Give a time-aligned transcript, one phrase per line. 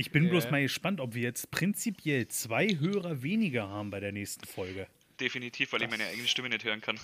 [0.00, 4.12] Ich bin bloß mal gespannt, ob wir jetzt prinzipiell zwei Hörer weniger haben bei der
[4.12, 4.86] nächsten Folge.
[5.20, 6.98] Definitiv, weil ich meine eigene Stimme nicht hören kann.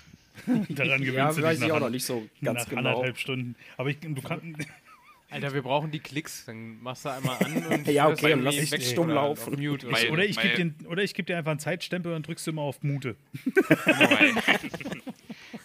[0.70, 2.78] Daran gewöhnst Ja, du weiß dich ich auch nach, noch nicht so ganz nach genau.
[2.88, 3.54] anderthalb Stunden.
[3.76, 4.66] Aber ich, du kannst.
[5.28, 6.46] Alter, wir brauchen die Klicks.
[6.46, 9.14] Dann machst du einmal an und Ja, okay, dann irgendwie lass ich weg stumm oder
[9.16, 9.52] laufen.
[9.52, 10.08] auf Mute oder so.
[10.08, 12.62] Oder ich gebe dir, oder ich geb dir einfach einen Zeitstempel und drückst du immer
[12.62, 13.14] auf Mute.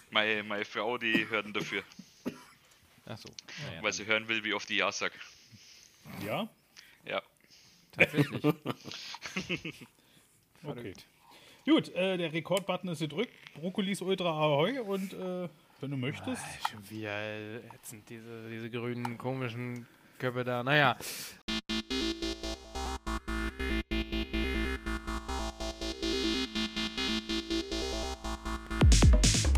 [0.09, 1.83] meine, meine, Frau, die hört ihn dafür,
[3.05, 3.29] Achso.
[3.69, 5.13] Naja, weil sie hören will, wie oft ich Ja sag.
[6.25, 6.49] Ja?
[7.05, 7.21] Ja.
[7.91, 8.41] tatsächlich.
[10.63, 10.93] Okay.
[11.65, 13.33] Gut, äh, der Rekordbutton ist gedrückt.
[13.55, 15.49] Brokkolis Ultra Ahoi und äh,
[15.79, 16.43] wenn du möchtest.
[16.69, 19.87] Schon wieder ätzend, diese, diese grünen komischen
[20.19, 20.63] Köpfe da.
[20.63, 20.97] Naja.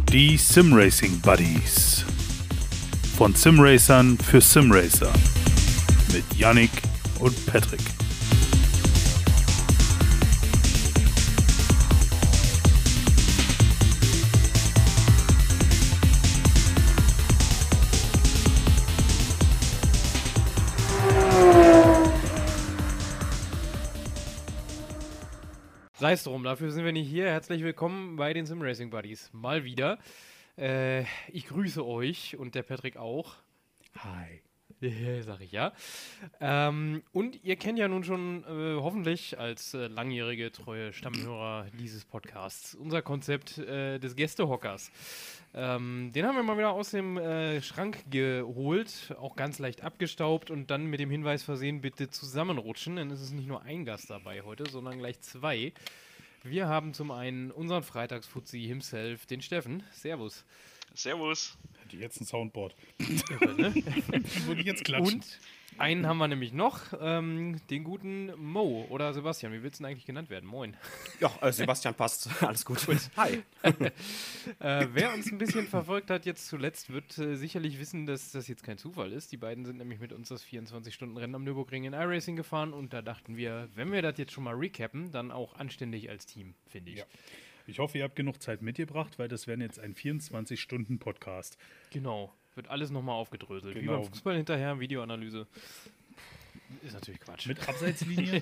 [0.10, 2.06] Die Simracing Buddies.
[3.18, 5.12] Von Simracern für Simracer.
[6.14, 6.72] Mit Yannick
[7.24, 7.80] und Patrick.
[25.94, 27.28] Sei es drum, dafür sind wir nicht hier.
[27.28, 29.30] Herzlich willkommen bei den Simracing Buddies.
[29.32, 29.98] Mal wieder.
[30.58, 33.36] Äh, ich grüße euch und der Patrick auch.
[34.00, 34.43] Hi.
[35.22, 35.72] Sag ich ja.
[36.42, 42.06] Ähm, und ihr kennt ja nun schon äh, hoffentlich als äh, langjährige treue Stammhörer dieses
[42.06, 44.92] Podcasts unser Konzept äh, des Gästehockers.
[45.54, 50.52] Ähm, den haben wir mal wieder aus dem äh, Schrank geholt, auch ganz leicht abgestaubt
[50.52, 54.10] und dann mit dem Hinweis versehen, bitte zusammenrutschen, denn es ist nicht nur ein Gast
[54.10, 55.72] dabei heute, sondern gleich zwei.
[56.44, 59.84] Wir haben zum einen unseren Freitagsfuzzi himself, den Steffen.
[59.92, 60.44] Servus.
[60.94, 61.58] Servus.
[61.82, 62.76] Hätte jetzt ein Soundboard.
[63.00, 63.76] Irre, ne?
[64.46, 65.16] Würde ich jetzt klatschen.
[65.16, 65.40] Und
[65.78, 69.54] einen haben wir nämlich noch, ähm, den guten Mo oder Sebastian.
[69.54, 70.48] Wie willst du denn eigentlich genannt werden?
[70.48, 70.78] Moin.
[71.20, 72.30] Ja, äh, Sebastian passt.
[72.44, 72.80] Alles gut.
[73.18, 73.44] Hi.
[74.60, 78.48] Äh, wer uns ein bisschen verfolgt hat jetzt zuletzt, wird äh, sicherlich wissen, dass das
[78.48, 79.32] jetzt kein Zufall ist.
[79.32, 83.02] Die beiden sind nämlich mit uns das 24-Stunden-Rennen am Nürburgring in iRacing gefahren und da
[83.02, 86.92] dachten wir, wenn wir das jetzt schon mal recappen, dann auch anständig als Team, finde
[86.92, 87.00] ich.
[87.00, 87.06] Ja.
[87.66, 91.58] Ich hoffe, ihr habt genug Zeit mitgebracht, weil das wären jetzt ein 24-Stunden-Podcast.
[91.92, 92.34] Genau.
[92.56, 93.76] Wird alles nochmal aufgedröselt.
[93.76, 94.02] Wie Genau.
[94.02, 95.48] beim Fußball hinterher, Videoanalyse.
[96.84, 97.48] Ist natürlich Quatsch.
[97.48, 98.42] Mit Abseitslinie?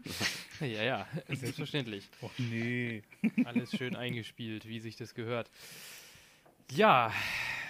[0.60, 2.08] ja, ja, selbstverständlich.
[2.22, 3.02] Och nee.
[3.44, 5.50] Alles schön eingespielt, wie sich das gehört.
[6.70, 7.12] Ja,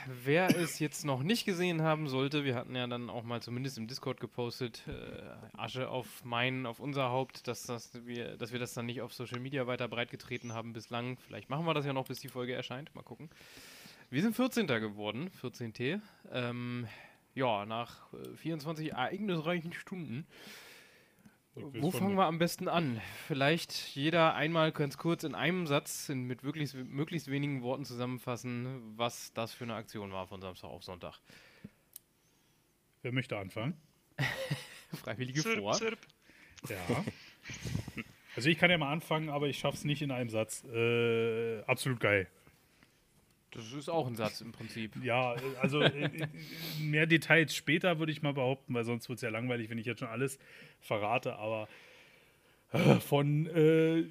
[0.06, 3.78] wer es jetzt noch nicht gesehen haben sollte, wir hatten ja dann auch mal zumindest
[3.78, 8.58] im Discord gepostet, äh, Asche auf mein, auf unser Haupt, dass, das wir, dass wir
[8.58, 11.18] das dann nicht auf Social Media weiter breitgetreten haben bislang.
[11.18, 12.94] Vielleicht machen wir das ja noch, bis die Folge erscheint.
[12.94, 13.30] Mal gucken.
[14.10, 14.66] Wir sind 14.
[14.66, 16.00] geworden, 14T.
[16.30, 16.86] Ähm,
[17.34, 20.26] ja, nach äh, 24 ereignisreichen Stunden.
[21.56, 23.00] Wo fangen wir am besten an?
[23.28, 28.94] Vielleicht jeder einmal ganz kurz in einem Satz in, mit möglichst, möglichst wenigen Worten zusammenfassen,
[28.96, 31.20] was das für eine Aktion war von Samstag auf Sonntag.
[33.02, 33.80] Wer möchte anfangen?
[34.94, 35.74] Freiwillige Zirp, vor.
[35.74, 35.98] zirp.
[36.68, 37.04] Ja.
[38.36, 40.64] Also ich kann ja mal anfangen, aber ich schaff's nicht in einem Satz.
[40.64, 42.26] Äh, absolut geil.
[43.54, 44.92] Das ist auch ein Satz im Prinzip.
[45.02, 46.26] Ja, also äh, äh,
[46.80, 49.86] mehr Details später würde ich mal behaupten, weil sonst wird es ja langweilig, wenn ich
[49.86, 50.38] jetzt schon alles
[50.80, 51.36] verrate.
[51.36, 51.68] Aber
[52.72, 54.04] äh, von äh,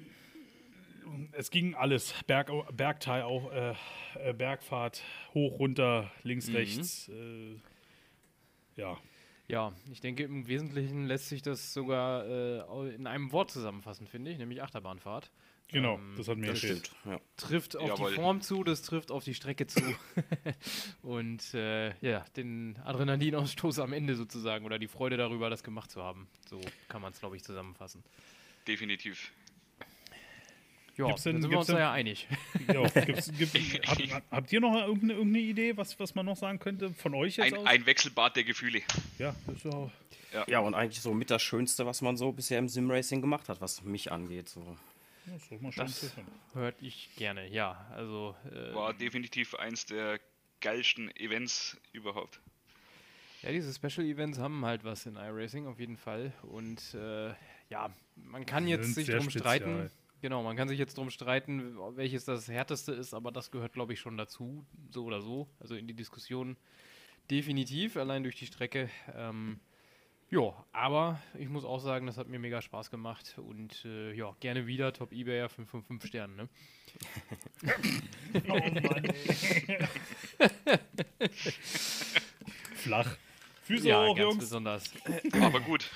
[1.32, 3.74] es ging alles, Berg, Bergteil auch, äh,
[4.22, 5.02] äh, Bergfahrt,
[5.34, 6.56] hoch, runter, links, Mhm.
[6.56, 7.10] rechts.
[8.76, 8.98] Ja,
[9.46, 12.24] Ja, ich denke, im Wesentlichen lässt sich das sogar
[12.88, 15.30] in einem Wort zusammenfassen, finde ich, nämlich Achterbahnfahrt.
[15.68, 16.90] Genau, Ähm, das hat mir Das stimmt.
[17.04, 17.20] Ja.
[17.36, 18.10] Trifft auf Jawohl.
[18.10, 19.80] die Form zu, das trifft auf die Strecke zu.
[21.02, 26.02] Und äh, ja, den Adrenalinausstoß am Ende sozusagen oder die Freude darüber, das gemacht zu
[26.02, 26.28] haben.
[26.48, 28.02] So kann man es, glaube ich, zusammenfassen.
[28.66, 29.32] Definitiv.
[30.96, 32.28] Ja, Gibt's denn- dann sind wir uns da denn- ja einig.
[32.72, 33.54] Ja, gibt's, gibt,
[33.88, 37.36] hab, habt ihr noch irgendeine, irgendeine Idee, was, was man noch sagen könnte von euch
[37.38, 37.66] jetzt Ein, aus?
[37.66, 38.80] ein Wechselbad der Gefühle.
[39.18, 39.64] ja, das ist
[40.32, 43.48] ja, ja, und eigentlich so mit das Schönste, was man so bisher im Simracing gemacht
[43.48, 44.48] hat, was mich angeht.
[44.48, 44.76] So.
[45.26, 46.12] Das Das-.
[46.52, 47.86] Hört ich gerne, ja.
[47.92, 50.20] Also, äh, War definitiv eins der
[50.60, 52.40] geilsten Events überhaupt.
[53.42, 56.32] ja, diese Special Events haben halt was in iRacing auf jeden Fall.
[56.42, 57.34] Und äh,
[57.68, 59.64] ja, man kann jetzt sich drum streiten.
[59.64, 59.90] spezial.
[60.22, 63.92] Genau, man kann sich jetzt drum streiten, welches das härteste ist, aber das gehört, glaube
[63.92, 65.48] ich, schon dazu, so oder so.
[65.60, 66.56] Also in die Diskussion
[67.30, 68.88] definitiv, allein durch die Strecke.
[69.14, 69.60] Ähm,
[70.34, 74.34] ja, aber ich muss auch sagen, das hat mir mega Spaß gemacht und äh, ja,
[74.40, 76.36] gerne wieder Top Ebayer 5 von 5 Sternen.
[76.36, 76.48] Ne?
[78.48, 79.78] Oh Mann, ey.
[82.74, 83.16] Flach.
[83.62, 84.38] Füße Ja, hoch, ganz Jungs.
[84.38, 84.90] besonders.
[85.40, 85.88] Aber gut.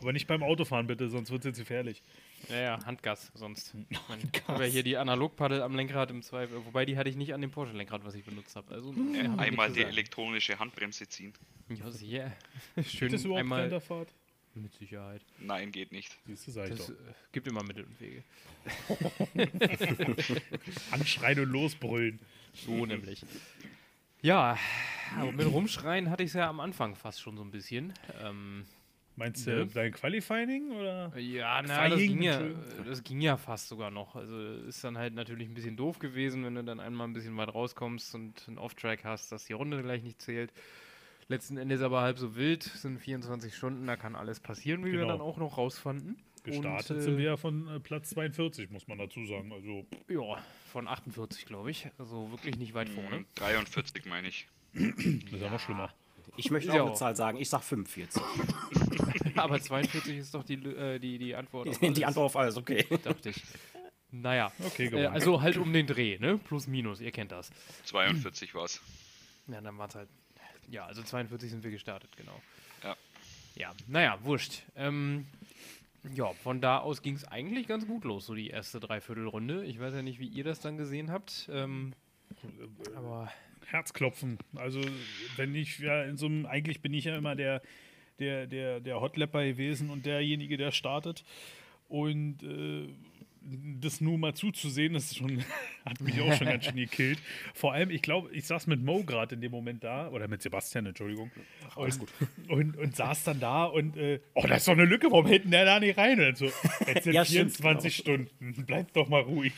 [0.00, 2.02] Aber nicht beim Autofahren bitte, sonst wird es jetzt gefährlich.
[2.48, 3.74] Ja, ja, Handgas sonst.
[4.32, 6.64] Ich habe ja hier die Analogpaddel am Lenkrad im Zweifel.
[6.64, 8.72] Wobei die hatte ich nicht an dem Porsche-Lenkrad, was ich benutzt habe.
[8.74, 11.32] Also, Äh, kann man einmal die elektronische Handbremse ziehen.
[11.68, 12.32] Ja, sehr.
[12.76, 13.62] Gibt Schön es überhaupt einmal.
[13.62, 14.08] Länderfahrt?
[14.54, 15.20] Mit Sicherheit.
[15.38, 16.16] Nein, geht nicht.
[16.26, 16.94] Siehst du, sag ich Das doch.
[16.94, 18.22] äh, gibt immer Mittel und Wege.
[20.90, 22.18] Anschreien und losbrüllen.
[22.54, 23.22] So nämlich.
[24.22, 24.56] Ja,
[25.18, 27.92] aber mit Rumschreien hatte ich es ja am Anfang fast schon so ein bisschen.
[28.22, 28.64] Ähm,
[29.16, 29.66] Meinst du Ne?
[29.72, 31.16] dein Qualifying oder?
[31.18, 32.40] ja, na, das ging ja,
[32.86, 34.14] das ging ja fast sogar noch.
[34.14, 37.36] Also ist dann halt natürlich ein bisschen doof gewesen, wenn du dann einmal ein bisschen
[37.36, 40.52] weit rauskommst und einen Off-Track hast, dass die Runde gleich nicht zählt.
[41.28, 45.00] Letzten Endes aber halb so wild, sind 24 Stunden, da kann alles passieren, wie wir
[45.00, 45.12] Genau.
[45.12, 46.16] dann auch noch rausfanden.
[46.44, 49.50] Gestartet Und, sind äh, wir ja von äh, Platz 42, muss man dazu sagen.
[49.52, 50.40] Also, Ja,
[50.70, 51.88] von 48, glaube ich.
[51.98, 53.16] Also wirklich nicht weit vorne.
[53.16, 54.46] Hm, 43 meine ich.
[54.72, 55.92] das ist ja noch schlimmer.
[56.36, 57.38] Ich möchte auch eine Zahl sagen.
[57.38, 58.22] Ich sag 45.
[59.36, 61.68] Aber 42 ist doch die, äh, die, die Antwort.
[61.68, 62.84] auf Die alles, Antwort auf alles, okay.
[63.02, 63.42] Dachte ich.
[64.10, 64.50] Naja.
[64.64, 66.38] Okay, Äh, also halt um den Dreh, ne?
[66.38, 67.50] Plus, minus, ihr kennt das.
[67.84, 68.80] 42 war's.
[69.48, 70.08] Ja, dann war es halt.
[70.68, 72.40] Ja, also 42 sind wir gestartet, genau.
[72.82, 72.96] Ja.
[73.54, 74.62] Ja, naja, wurscht.
[74.74, 75.26] Ähm,
[76.14, 79.64] ja, von da aus ging es eigentlich ganz gut los, so die erste Dreiviertelrunde.
[79.64, 81.48] Ich weiß ja nicht, wie ihr das dann gesehen habt.
[81.52, 81.92] Ähm,
[82.96, 83.30] aber
[83.66, 84.38] Herzklopfen.
[84.54, 84.80] Also,
[85.36, 87.62] wenn ich ja in so einem, eigentlich bin ich ja immer der,
[88.18, 91.24] der, der, der Hotlapper gewesen und derjenige, der startet.
[91.88, 92.88] Und äh,
[93.80, 95.44] das nur mal zuzusehen, das ist schon,
[95.84, 97.18] hat mich auch schon ganz schön gekillt.
[97.54, 100.42] Vor allem, ich glaube, ich saß mit Mo gerade in dem Moment da, oder mit
[100.42, 101.30] Sebastian, Entschuldigung.
[101.76, 102.08] Alles gut.
[102.48, 105.44] Und, und saß dann da und, äh, oh, da ist doch eine Lücke, warum hält
[105.44, 106.20] denn der da nicht rein?
[106.20, 106.46] Und so,
[106.86, 109.52] jetzt sind Ja, stimmt, 24 Stunden, bleib doch mal ruhig.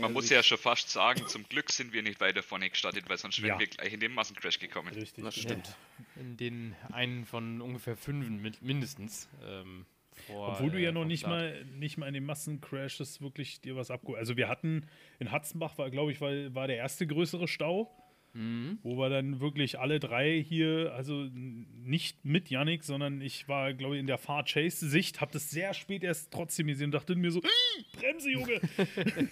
[0.00, 3.18] Man muss ja schon fast sagen, zum Glück sind wir nicht weiter vorne gestartet, weil
[3.18, 3.58] sonst wären Ja.
[3.60, 4.88] wir gleich in den Massencrash gekommen.
[4.94, 5.24] Richtig.
[5.24, 5.76] Das stimmt.
[6.16, 9.28] in den einen von ungefähr fünf mit, mindestens.
[9.46, 9.84] Ähm,
[10.26, 13.90] vor, Obwohl du ja noch nicht mal, nicht mal in den Massencrashes wirklich dir was
[13.90, 14.86] abgeholt Also wir hatten
[15.18, 17.90] in Hatzenbach war, glaube ich, war, war der erste größere Stau,
[18.32, 18.78] Mhm.
[18.82, 23.94] wo wir dann wirklich alle drei hier, also nicht mit Yannick, sondern ich war, glaube
[23.96, 27.40] ich, in der Far-Chase-Sicht, habe das sehr spät erst trotzdem gesehen und dachte mir so,
[27.40, 28.60] "Ih, Bremse, Junge!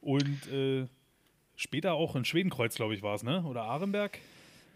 [0.00, 0.86] und äh,
[1.56, 3.42] später auch in Schwedenkreuz, glaube ich, war es, ne?
[3.44, 4.18] Oder Arenberg?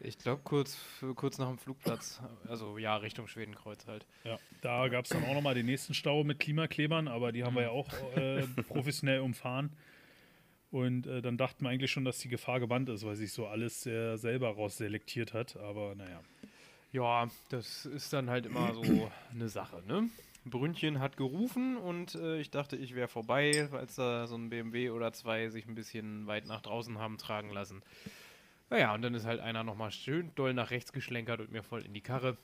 [0.00, 0.78] Ich glaube, kurz,
[1.16, 2.20] kurz nach dem Flugplatz.
[2.48, 4.06] Also ja, Richtung Schwedenkreuz halt.
[4.24, 7.56] Ja, da gab es dann auch nochmal den nächsten Stau mit Klimaklebern, aber die haben
[7.56, 9.70] wir ja auch äh, professionell umfahren.
[10.70, 13.46] Und äh, dann dachten wir eigentlich schon, dass die Gefahr gebannt ist, weil sich so
[13.46, 15.56] alles sehr selber rausselektiert hat.
[15.56, 16.20] Aber naja.
[16.92, 20.08] Ja, das ist dann halt immer so eine Sache, ne?
[20.44, 24.90] Brünnchen hat gerufen und äh, ich dachte, ich wäre vorbei, als da so ein BMW
[24.90, 27.82] oder zwei sich ein bisschen weit nach draußen haben tragen lassen.
[28.70, 31.82] Naja, und dann ist halt einer nochmal schön doll nach rechts geschlenkert und mir voll
[31.82, 32.36] in die Karre.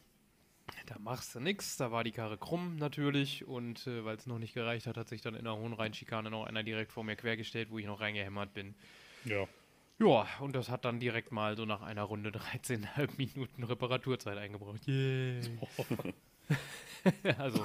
[0.87, 4.39] Da machst du nix, da war die Karre krumm natürlich und äh, weil es noch
[4.39, 7.71] nicht gereicht hat, hat sich dann in der Hohenrheinschikane noch einer direkt vor mir quergestellt,
[7.71, 8.75] wo ich noch reingehämmert bin.
[9.27, 9.47] Ja.
[10.01, 14.87] Ja, und das hat dann direkt mal so nach einer Runde 13,5 Minuten Reparaturzeit eingebraucht.
[14.87, 15.41] Yay.
[17.39, 17.65] also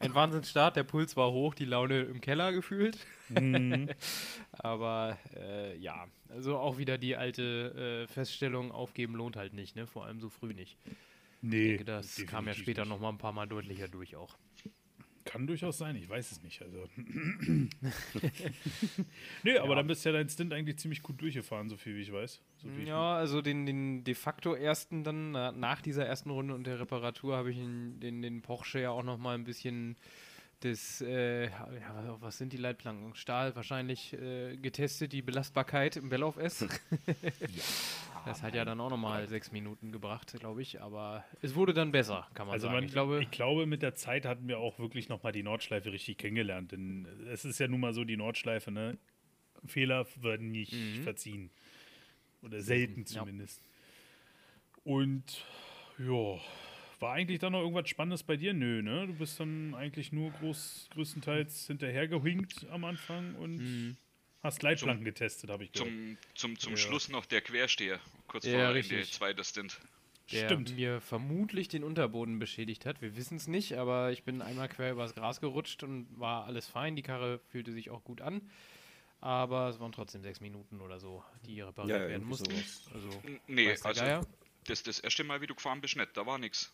[0.00, 2.98] ein Wahnsinnsstart, der Puls war hoch, die Laune im Keller gefühlt.
[3.28, 3.90] Mhm.
[4.58, 9.86] Aber äh, ja, also auch wieder die alte äh, Feststellung, aufgeben lohnt halt nicht, ne?
[9.86, 10.76] Vor allem so früh nicht.
[10.86, 10.92] Ich
[11.42, 11.68] Nee.
[11.68, 12.90] denke, das kam ja später nicht.
[12.90, 14.36] noch mal ein paar Mal deutlicher durch auch.
[15.24, 16.60] Kann durchaus sein, ich weiß es nicht.
[16.62, 16.88] Also.
[19.44, 22.12] nee, aber dann bist ja dein Stint eigentlich ziemlich gut durchgefahren, so viel wie ich
[22.12, 22.40] weiß.
[22.62, 26.54] So ich Ja, also den, den de facto ersten dann, na, nach dieser ersten Runde
[26.54, 29.96] und der Reparatur habe ich den, den Porsche ja auch noch mal ein bisschen
[30.60, 33.14] das, äh, ja, was sind die Leitplanken?
[33.14, 36.66] Stahl wahrscheinlich äh, getestet, die Belastbarkeit im Bellauf S.
[38.26, 41.72] das hat ja dann auch noch mal sechs Minuten gebracht, glaube ich, aber es wurde
[41.74, 42.76] dann besser, kann man Also sagen.
[42.76, 45.92] man, ich glaube, ich glaube, mit der Zeit hatten wir auch wirklich nochmal die Nordschleife
[45.92, 46.72] richtig kennengelernt.
[46.72, 48.98] Denn es ist ja nun mal so, die Nordschleife, ne?
[49.66, 51.02] Fehler werden nicht Mhm.
[51.02, 51.50] verziehen.
[52.42, 53.06] Oder selten ja.
[53.06, 53.60] zumindest.
[54.84, 55.44] Und
[55.98, 56.38] ja,
[57.00, 58.52] war eigentlich dann noch irgendwas Spannendes bei dir?
[58.54, 59.06] Nö, ne?
[59.06, 63.96] Du bist dann eigentlich nur groß, größtenteils hinterhergehinkt am Anfang und Mhm.
[64.42, 65.88] hast Leitplanken getestet, habe ich gehört.
[65.90, 66.76] Zum, zum, zum Ja.
[66.78, 69.12] Schluss noch der Quersteher, kurz Ja, vor Ende, richtig.
[69.12, 69.78] zweiter Stint.
[70.30, 70.76] der Stimmt.
[70.76, 73.00] mir vermutlich den Unterboden beschädigt hat.
[73.00, 76.66] Wir wissen es nicht, aber ich bin einmal quer übers Gras gerutscht und war alles
[76.66, 76.96] fein.
[76.96, 78.42] Die Karre fühlte sich auch gut an.
[79.20, 82.50] Aber es waren trotzdem sechs Minuten oder so, die repariert Ja, werden mussten.
[82.50, 82.88] sowas.
[82.92, 84.26] Also, Nee, also
[84.66, 86.72] das, das erste Mal, wie du gefahren bist, nicht, da war nichts.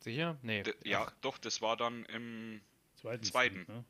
[0.00, 0.38] Sicher?
[0.42, 0.62] Nee.
[0.84, 2.60] Ja, doch, das war dann im
[2.96, 3.22] Zweiten.
[3.24, 3.64] Zweiten.
[3.68, 3.84] Ne?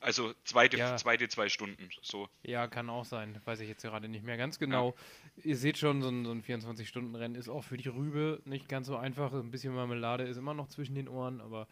[0.00, 0.96] Also zweite, Ja.
[0.96, 1.90] zweite zwei Stunden.
[2.02, 2.28] So.
[2.42, 3.38] Ja, kann auch sein.
[3.44, 4.94] Weiß ich jetzt gerade nicht mehr ganz genau.
[5.42, 8.86] Ihr seht schon, so ein, so ein 24-Stunden-Rennen ist auch für die Rübe nicht ganz
[8.86, 9.32] so einfach.
[9.32, 11.66] Ein bisschen Marmelade ist immer noch zwischen den Ohren, aber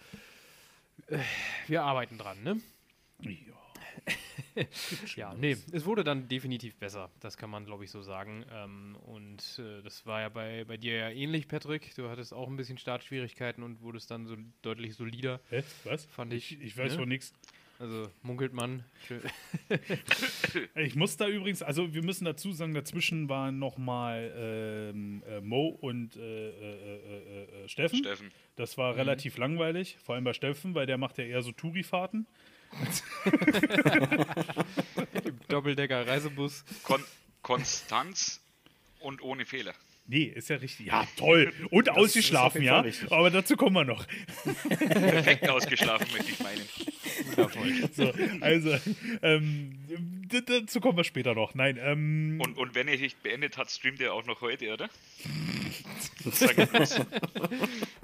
[1.06, 1.18] äh,
[1.68, 2.60] wir arbeiten dran, ne?
[3.20, 3.30] Ja.
[5.16, 7.10] Ja, nee, es wurde dann definitiv besser.
[7.20, 8.44] Das kann man, glaube ich, so sagen.
[8.52, 11.94] Ähm, und äh, das war ja bei, bei dir ja ähnlich, Patrick.
[11.94, 15.40] Du hattest auch ein bisschen Startschwierigkeiten und wurdest dann so deutlich solider.
[15.50, 15.62] Hä?
[15.84, 16.06] Was?
[16.06, 16.98] Fand ich, Ich weiß ne?
[16.98, 17.32] von nichts.
[17.78, 18.84] Also munkelt man.
[20.74, 25.68] Ich muss da übrigens, also wir müssen dazu sagen, dazwischen waren nochmal ähm, äh, Mo
[25.68, 27.98] und äh, äh, äh, äh, Steffen.
[27.98, 28.30] Steffen.
[28.56, 28.80] Das Mhm.
[28.80, 32.26] war relativ langweilig, vor allem bei Steffen, weil der macht ja eher so Touri-Fahrten.
[35.48, 36.64] Doppeldecker Reisebus.
[36.82, 37.02] Kon
[37.42, 38.40] Konstanz
[39.00, 39.74] und ohne Fehler.
[40.10, 40.86] Nee, ist ja richtig.
[40.86, 41.52] Ja, toll.
[41.68, 42.80] Und ausgeschlafen, jeden Fall ja.
[42.80, 43.12] richtig.
[43.12, 44.06] Aber dazu kommen wir noch.
[44.78, 46.62] Perfekt ausgeschlafen, möchte ich meinen.
[47.92, 48.74] So, also,
[49.22, 49.78] ähm,
[50.46, 51.54] dazu kommen wir später noch.
[51.54, 54.88] Nein, ähm, Und, und wenn er nicht beendet hat, streamt er auch noch heute, oder?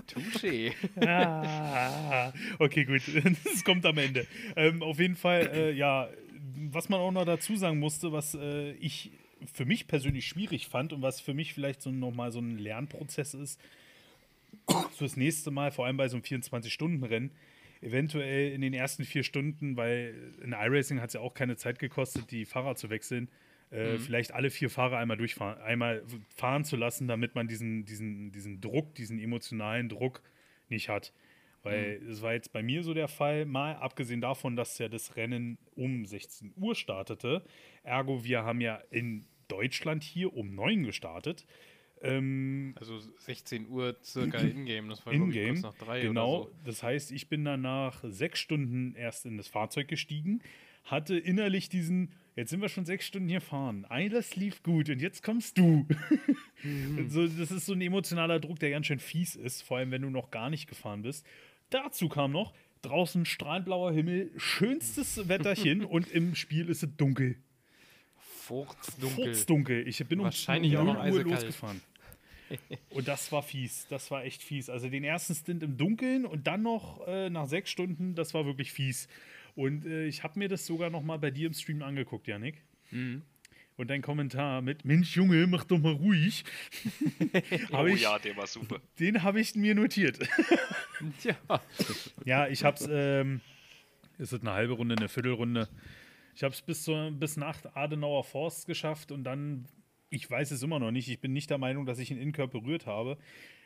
[0.07, 0.73] Touché.
[1.01, 3.01] Ah, okay, gut.
[3.45, 4.27] Das kommt am Ende.
[4.57, 6.11] Ähm, auf jeden Fall, äh, ja,
[6.71, 9.11] was man auch noch dazu sagen musste, was äh, ich
[9.53, 13.35] für mich persönlich schwierig fand und was für mich vielleicht so nochmal so ein Lernprozess
[13.35, 13.61] ist,
[14.97, 17.31] fürs nächste Mal, vor allem bei so einem 24-Stunden-Rennen,
[17.81, 21.79] eventuell in den ersten vier Stunden, weil in iRacing hat es ja auch keine Zeit
[21.79, 23.29] gekostet, die Fahrer zu wechseln,
[23.71, 26.03] äh, vielleicht alle vier Fahrer einmal durchfahren, einmal
[26.37, 30.23] fahren zu lassen, damit man diesen, diesen, diesen Druck, diesen emotionalen Druck
[30.69, 31.13] nicht hat.
[31.65, 35.17] Weil es war jetzt bei mir so der Fall, mal abgesehen davon, dass ja das
[35.17, 37.43] Rennen um 16 Uhr startete.
[37.83, 41.47] Ergo, wir haben ja in Deutschland hier um 9 gestartet.
[42.03, 44.89] Ähm, Also 16 Uhr circa in-game.
[44.91, 45.55] Das war in-game.
[45.55, 46.43] kurz nach drei Genau.
[46.43, 46.55] oder so.
[46.67, 50.41] Das heißt, ich bin dann nach sechs Stunden erst in das Fahrzeug gestiegen,
[50.85, 53.87] hatte innerlich diesen, jetzt sind wir schon sechs Stunden hier fahren.
[53.89, 55.87] Alles lief gut und jetzt kommst du.
[56.63, 57.09] Mhm.
[57.09, 60.03] so, das ist so ein emotionaler Druck, der ganz schön fies ist, vor allem wenn
[60.03, 61.25] du noch gar nicht gefahren bist.
[61.71, 67.37] Dazu kam noch, draußen strahlblauer Himmel, schönstes Wetterchen und im Spiel ist es dunkel.
[68.47, 69.25] Furzdunkel.
[69.35, 69.89] Furzdunkel.
[69.89, 71.31] Ich bin um Wahrscheinlich auch 0 noch Uhr eisekalt.
[71.31, 71.81] losgefahren.
[72.91, 73.87] Und das war fies.
[73.89, 74.69] Das war echt fies.
[74.69, 78.45] Also den ersten Stint im Dunkeln und dann noch äh, nach sechs Stunden, das war
[78.45, 79.09] wirklich fies.
[79.57, 82.63] Und äh, ich habe mir das sogar noch mal bei dir im Stream angeguckt, Janik.
[82.91, 83.23] Mhm.
[83.77, 86.45] Und dein Kommentar mit Mensch Junge, mach doch mal ruhig.
[87.73, 88.81] Oh ich, ja, der war super.
[89.01, 90.19] Den habe ich mir notiert.
[91.25, 91.61] Ja.
[92.25, 93.41] Ja, ich hab's, ähm,
[94.19, 95.69] ist es eine halbe Runde, eine Viertelrunde.
[96.35, 99.67] Ich habe es bis, bis nach Adenauer Forst geschafft und dann,
[100.11, 102.61] ich weiß es immer noch nicht, ich bin nicht der Meinung, dass ich einen Innkörper
[102.61, 103.19] berührt habe.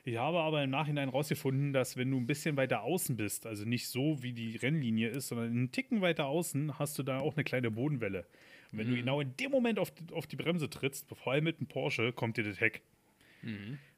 [0.05, 3.65] Ich habe aber im Nachhinein rausgefunden, dass wenn du ein bisschen weiter außen bist, also
[3.65, 7.35] nicht so wie die Rennlinie ist, sondern einen Ticken weiter außen, hast du da auch
[7.37, 8.27] eine kleine Bodenwelle.
[8.73, 11.45] Und wenn du genau in dem Moment auf, die- auf die Bremse trittst, vor allem
[11.45, 12.83] mit einem Porsche, kommt dir das Heck.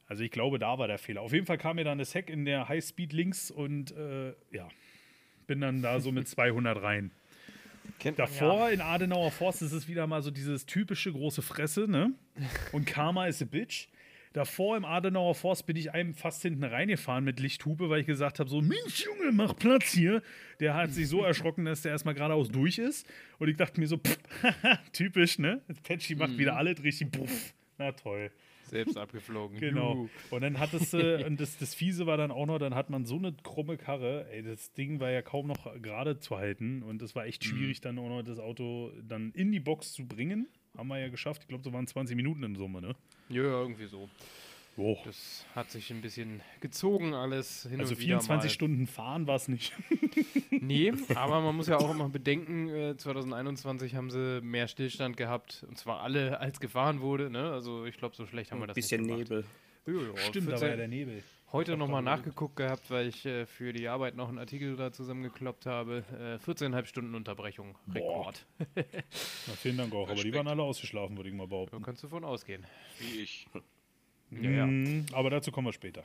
[0.07, 1.23] Also ich glaube, da war der Fehler.
[1.23, 4.69] Auf jeden Fall kam mir dann das Heck in der Highspeed links und äh, ja,
[5.47, 7.13] bin dann da so mit 200 rein.
[7.99, 12.13] Kennt Davor in Adenauer Forst ist es wieder mal so dieses typische große Fresse, ne?
[12.73, 13.89] Und Karma is a bitch.
[14.33, 18.39] Davor im Adenauer Forst bin ich einem fast hinten reingefahren mit Lichthupe, weil ich gesagt
[18.39, 20.23] habe: So, Mensch, Junge, mach Platz hier.
[20.61, 23.09] Der hat sich so erschrocken, dass der erstmal geradeaus durch ist.
[23.39, 24.19] Und ich dachte mir so: pff,
[24.93, 25.61] typisch, ne?
[25.83, 27.11] Patchy macht wieder alles richtig.
[27.11, 27.55] Puff.
[27.79, 28.31] Na toll.
[28.71, 29.59] Selbst abgeflogen.
[29.61, 30.09] Genau.
[30.31, 33.05] Und dann hattest du, und das, das Fiese war dann auch noch, dann hat man
[33.05, 37.03] so eine krumme Karre, ey, das Ding war ja kaum noch gerade zu halten und
[37.03, 40.49] es war echt schwierig, dann auch noch das Auto dann in die Box zu bringen.
[40.77, 41.43] Haben wir ja geschafft.
[41.43, 42.95] Ich glaube, so waren 20 Minuten in Summe, ne?
[43.29, 44.09] Ja, irgendwie so.
[44.81, 44.97] Oh.
[45.05, 48.55] Das hat sich ein bisschen gezogen alles hin Also und wieder 24 mal.
[48.55, 49.73] Stunden fahren war es nicht.
[50.63, 55.65] Nee, aber man muss ja auch immer bedenken, äh, 2021 haben sie mehr Stillstand gehabt
[55.69, 57.31] und zwar alle, als gefahren wurde.
[57.31, 57.51] Ne?
[57.51, 59.45] Also ich glaube, so schlecht haben wir Ein das bisschen nicht gemacht.
[59.87, 60.03] Nebel.
[60.03, 61.23] Ja, ja, Stimmt, da 14 war ja der Nebel.
[61.53, 65.67] Heute nochmal nachgeguckt gehabt, weil ich äh, für die Arbeit noch einen Artikel da zusammengekloppt
[65.67, 66.05] habe.
[66.13, 67.77] Äh, 14,5 Stunden Unterbrechung.
[67.93, 68.47] Rekord.
[68.77, 68.83] Na,
[69.57, 70.09] vielen Dank auch.
[70.11, 71.83] Aber die waren alle ausgeschlafen, würde ich mal Da behaupten.
[71.83, 72.65] kannst du von ausgehen.
[72.99, 73.47] Wie ich.
[74.31, 74.67] Ja, ja.
[74.67, 76.05] Mhm, aber dazu kommen wir später.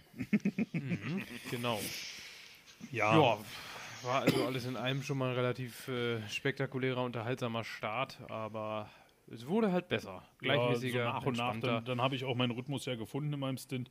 [1.52, 1.80] Genau.
[2.92, 3.18] Ja.
[3.18, 3.38] Ja,
[4.04, 8.90] war also alles in allem schon mal ein relativ äh, spektakulärer, unterhaltsamer Start, aber
[9.32, 10.24] es wurde halt besser.
[10.40, 11.60] Gleichmäßiger, ja, so nach und nach.
[11.60, 13.90] Dann, dann habe ich auch meinen Rhythmus ja gefunden in meinem Stint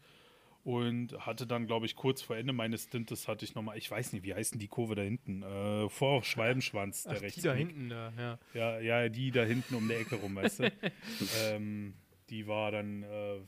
[0.65, 4.13] und hatte dann, glaube ich, kurz vor Ende meines Stintes hatte ich nochmal, ich weiß
[4.15, 5.43] nicht, wie heißt denn die Kurve da hinten?
[5.43, 7.43] Äh, vor Schwalbenschwanz, der Ach, die rechts.
[7.43, 8.39] da hinten da, ja.
[8.55, 10.73] Ja, ja, die da hinten um der Ecke rum, weißt du?
[11.43, 11.95] ähm,
[12.31, 13.41] die war dann, äh,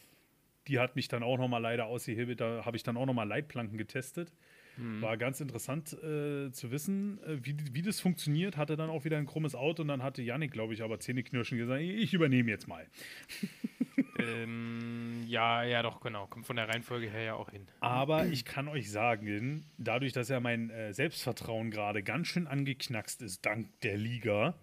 [0.69, 2.41] die hat mich dann auch nochmal leider ausgehebelt.
[2.41, 4.33] Da habe ich dann auch nochmal Leitplanken getestet.
[5.01, 8.59] War ganz interessant äh, zu wissen, äh, wie, wie das funktioniert.
[8.59, 11.57] Hatte dann auch wieder ein krummes Auto und dann hatte Yannick, glaube ich, aber Zähneknirschen
[11.57, 12.87] gesagt, ich übernehme jetzt mal.
[14.19, 16.27] Ähm, ja, ja, doch, genau.
[16.27, 17.67] Kommt von der Reihenfolge her ja auch hin.
[17.81, 23.23] Aber ich kann euch sagen, dadurch, dass ja mein äh, Selbstvertrauen gerade ganz schön angeknackst
[23.23, 24.55] ist, dank der Liga,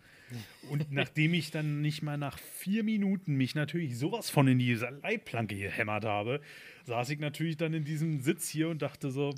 [0.70, 4.90] und nachdem ich dann nicht mal nach vier Minuten mich natürlich sowas von in diese
[5.02, 6.42] Leitplanke gehämmert habe,
[6.86, 9.34] saß ich natürlich dann in diesem Sitz hier und dachte so,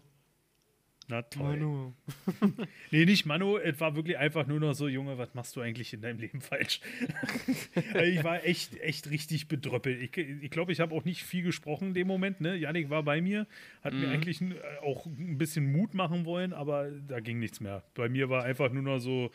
[1.07, 1.93] na toll.
[2.91, 5.93] Nee, nicht Manu, es war wirklich einfach nur noch so, Junge, was machst du eigentlich
[5.93, 6.81] in deinem Leben falsch?
[7.93, 10.01] Also ich war echt, echt richtig bedröppelt.
[10.01, 12.41] Ich glaube, ich, glaub, ich habe auch nicht viel gesprochen in dem Moment.
[12.41, 12.55] Ne?
[12.55, 13.47] Janik war bei mir,
[13.83, 17.83] hat mir eigentlich äh, auch ein bisschen Mut machen wollen, aber da ging nichts mehr.
[17.93, 19.29] Bei mir war einfach nur noch so,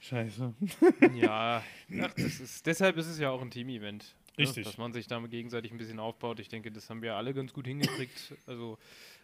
[0.00, 0.54] scheiße.
[1.14, 1.62] Ja,
[2.02, 4.14] ach, das ist, deshalb ist es ja auch ein Team-Event.
[4.36, 4.44] ne?
[4.44, 4.64] Richtig.
[4.64, 6.40] Dass man sich damit gegenseitig ein bisschen aufbaut.
[6.40, 8.34] Ich denke, das haben wir alle ganz gut hingekriegt.
[8.46, 8.78] Also,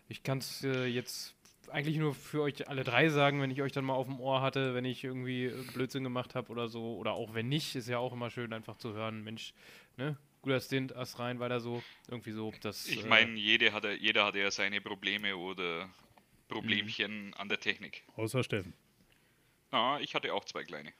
[0.09, 1.35] ich kann es äh, jetzt
[1.71, 4.43] eigentlich nur für euch alle drei sagen, wenn ich euch dann mal auf dem Ohr
[4.43, 6.97] hatte, wenn ich irgendwie äh, Blödsinn gemacht habe oder so.
[6.97, 9.54] Oder auch wenn nicht, ist ja auch immer schön, einfach zu hören, Mensch,
[9.97, 10.16] ne?
[10.43, 11.83] Guter Stint, Ass rein, weiter so.
[12.07, 12.52] Irgendwie so.
[12.61, 15.88] Das, Ich äh, meine, jede hatte, jeder hatte ja seine Probleme oder
[16.49, 18.04] Problemchen an der Technik.
[18.16, 18.75] Außer Steffen.
[19.75, 20.93] Ah, ich hatte auch zwei kleine.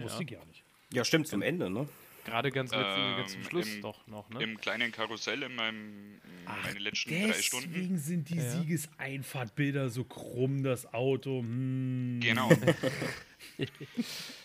[0.00, 0.62] Wusste ich gar nicht.
[0.92, 1.88] Ja, stimmt, zum Ende, ne?
[2.24, 4.42] Gerade ganz, letzt- ganz zum Ähm, Schluss im- doch noch, ne?
[4.42, 7.72] Im kleinen Karussell in meinem in meine letzten drei Stunden.
[7.74, 8.50] Deswegen sind die Ja.
[8.50, 11.40] Siegeseinfahrtbilder so krumm, das Auto.
[11.40, 12.20] Hm.
[12.22, 12.48] Genau.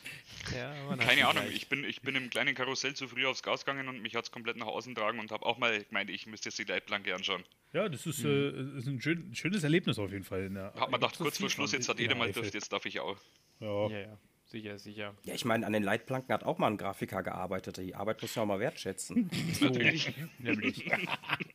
[0.56, 1.56] ja, man hat Keine Ahnung, gleich.
[1.56, 4.26] ich bin, ich bin im kleinen Karussell zu früh aufs Gas gegangen und mich hat
[4.26, 7.14] es komplett nach außen tragen und habe auch mal gemeint, ich müsste jetzt die Leitplanke
[7.14, 7.44] anschauen.
[7.74, 10.50] Ja, das ist, äh, ist ein schön, schönes Erlebnis auf jeden Fall.
[10.50, 12.86] Der, Hab mir gedacht, kurz vor Schluss, jetzt hat jeder der mal dürft, jetzt darf
[12.86, 13.18] ich auch.
[13.60, 13.90] Ja.
[13.90, 15.16] Ja, ja, sicher, sicher.
[15.24, 17.78] Ja, ich meine, an den Leitplanken hat auch mal ein Grafiker gearbeitet.
[17.78, 19.30] Die Arbeit muss man auch mal wertschätzen.
[19.62, 20.14] Natürlich.
[20.40, 20.90] Nämlich.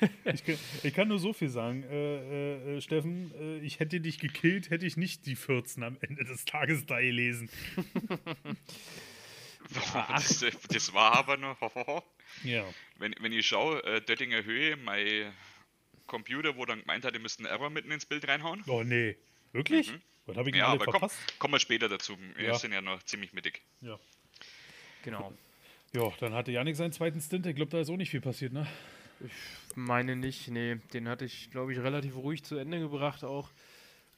[0.24, 4.18] Ich, kann, ich kann nur so viel sagen, äh, äh, Steffen, äh, ich hätte dich
[4.18, 7.48] gekillt, hätte ich nicht die 14 am Ende des Tages da gelesen.
[10.08, 11.58] das, das war aber noch.
[12.44, 12.62] Ja.
[12.98, 15.32] wenn, wenn ich schaue, äh, Döttinger Höhe, mein
[16.06, 18.62] Computer, wo dann gemeint hat, ihr müsst einen Error mitten ins Bild reinhauen.
[18.66, 19.16] Oh nee.
[19.52, 19.90] Wirklich?
[20.26, 21.16] Was habe ich Ja, aber komm, verpasst?
[21.38, 22.18] kommen wir später dazu.
[22.36, 22.54] Wir Ja.
[22.54, 23.62] sind ja noch ziemlich mittig.
[23.80, 23.98] Ja.
[25.04, 25.32] Genau.
[25.94, 27.46] ja, dann hatte Janik seinen zweiten Stint.
[27.46, 28.66] Ich glaube, da ist auch nicht viel passiert, ne?
[29.74, 30.76] Meine nicht, nee.
[30.92, 33.50] Den hatte ich, glaube ich, relativ ruhig zu Ende gebracht auch.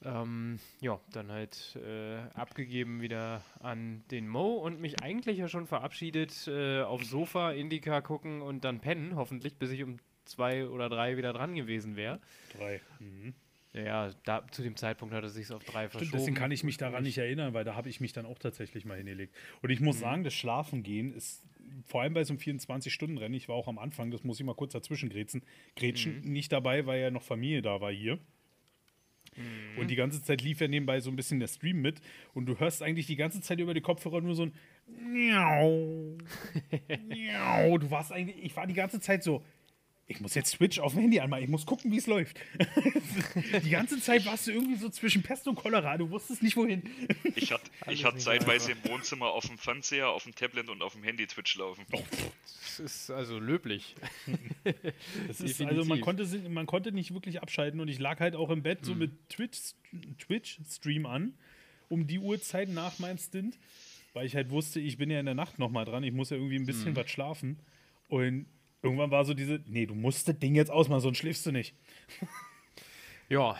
[0.03, 5.67] Ähm, ja, dann halt äh, abgegeben wieder an den Mo und mich eigentlich ja schon
[5.67, 10.89] verabschiedet, äh, aufs Sofa, Indica gucken und dann pennen, hoffentlich, bis ich um zwei oder
[10.89, 12.19] drei wieder dran gewesen wäre.
[12.57, 12.81] Drei.
[12.99, 13.35] Mhm.
[13.73, 16.09] Ja, da, zu dem Zeitpunkt hat es sich auf drei verschoben.
[16.09, 18.39] Stimmt, deswegen kann ich mich daran nicht erinnern, weil da habe ich mich dann auch
[18.39, 19.35] tatsächlich mal hingelegt.
[19.63, 21.45] Und ich muss sagen, das Schlafengehen ist
[21.87, 24.55] vor allem bei so einem 24-Stunden-Rennen, ich war auch am Anfang, das muss ich mal
[24.55, 25.43] kurz dazwischen grätschen,
[25.77, 28.19] grätschen nicht dabei, weil ja noch Familie da war hier.
[29.77, 32.01] Und die ganze Zeit lief ja nebenbei so ein bisschen der Stream mit
[32.35, 34.53] und du hörst eigentlich die ganze Zeit über die Kopfhörer nur so ein
[34.87, 36.19] Miau.
[37.09, 37.79] Miau.
[37.79, 39.45] Du warst eigentlich, ich war die ganze Zeit so,
[40.11, 42.41] ich muss jetzt Switch auf dem Handy anmachen, ich muss gucken, wie es läuft.
[43.65, 46.83] die ganze Zeit warst du irgendwie so zwischen Pest und Cholera, du wusstest nicht wohin.
[47.37, 50.95] Ich hatte ich hatte zeitweise im Wohnzimmer auf dem Fernseher, auf dem Tablet und auf
[50.95, 51.87] dem Handy Twitch laufen.
[51.91, 53.95] Das ist also löblich.
[55.27, 58.51] Das ist, also man konnte, man konnte nicht wirklich abschalten und ich lag halt auch
[58.51, 59.75] im Bett so mit Twitch,
[60.19, 61.35] Twitch-Stream an,
[61.89, 63.59] um die Uhrzeit nach meinem Stint,
[64.13, 66.37] weil ich halt wusste, ich bin ja in der Nacht nochmal dran, ich muss ja
[66.37, 67.59] irgendwie ein bisschen was schlafen.
[68.09, 68.47] Und
[68.83, 71.75] irgendwann war so diese, nee, du musst das Ding jetzt ausmachen, sonst schläfst du nicht.
[73.29, 73.57] Ja,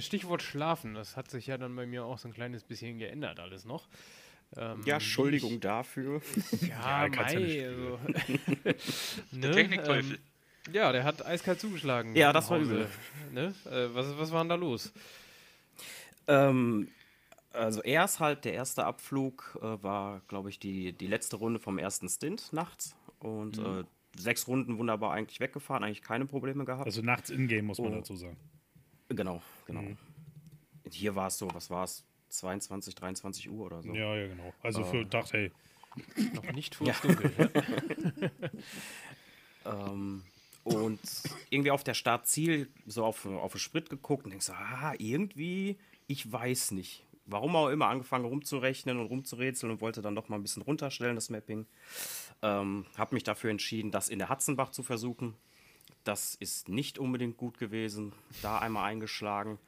[0.00, 3.38] Stichwort Schlafen, das hat sich ja dann bei mir auch so ein kleines bisschen geändert
[3.38, 3.86] alles noch.
[4.56, 6.20] Ähm, Ja, Entschuldigung dafür.
[6.60, 7.98] Ja, Ja, kannst ja also,
[8.66, 8.74] Der
[9.30, 10.14] ne, Technikteufel.
[10.14, 12.16] Ähm, ja, der hat eiskalt zugeschlagen.
[12.16, 12.88] Ja, das war übel.
[13.32, 13.54] Ne?
[13.66, 14.92] Äh, was, was war denn da los?
[16.26, 16.88] Ähm,
[17.52, 21.78] also erst halt, der erste Abflug äh, war, glaube ich, die, die letzte Runde vom
[21.78, 22.96] ersten Stint nachts.
[23.20, 23.84] Und äh,
[24.16, 26.86] sechs Runden wunderbar eigentlich weggefahren, eigentlich keine Probleme gehabt.
[26.86, 27.96] Also nachts in-game, muss man Oh.
[27.96, 28.36] dazu sagen.
[29.08, 29.84] genau, genau.
[30.90, 32.04] Hier war es so, was war es?
[32.28, 33.94] 22, 23 Uhr oder so.
[33.94, 34.52] Ja, ja, genau.
[34.62, 35.52] Also für Dach, hey.
[36.34, 37.32] Noch nicht vor Dunkel.
[38.20, 38.30] Ja.
[39.66, 40.22] Ähm,
[40.64, 41.00] und
[41.50, 45.78] irgendwie auf der Startziel so auf, auf den Sprit geguckt und denkst so, ah, irgendwie,
[46.06, 47.04] ich weiß nicht.
[47.26, 51.14] Warum auch immer angefangen rumzurechnen und rumzurätseln und wollte dann doch mal ein bisschen runterstellen,
[51.14, 51.66] das Mapping.
[52.42, 55.34] Ähm, habe mich dafür entschieden, das in der Hatzenbach zu versuchen.
[56.04, 58.12] Das ist nicht unbedingt gut gewesen.
[58.42, 59.58] Da einmal eingeschlagen.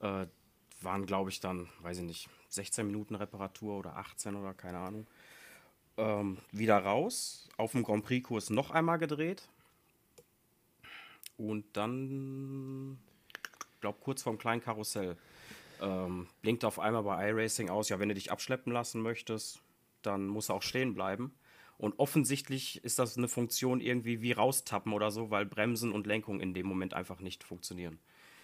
[0.00, 0.26] Äh,
[0.82, 5.06] waren, glaube ich, dann, weiß ich nicht, 16 Minuten Reparatur oder 18 oder keine Ahnung.
[5.96, 9.48] Ähm, wieder raus, auf dem Grand Prix-Kurs noch einmal gedreht.
[11.36, 12.98] Und dann
[13.80, 15.16] glaube kurz vorm kleinen Karussell,
[15.80, 19.60] ähm, blinkt auf einmal bei iRacing aus, ja, wenn du dich abschleppen lassen möchtest,
[20.02, 21.34] dann muss er auch stehen bleiben.
[21.80, 26.38] Und offensichtlich ist das eine Funktion irgendwie wie raustappen oder so, weil Bremsen und Lenkung
[26.38, 27.98] in dem Moment einfach nicht funktionieren.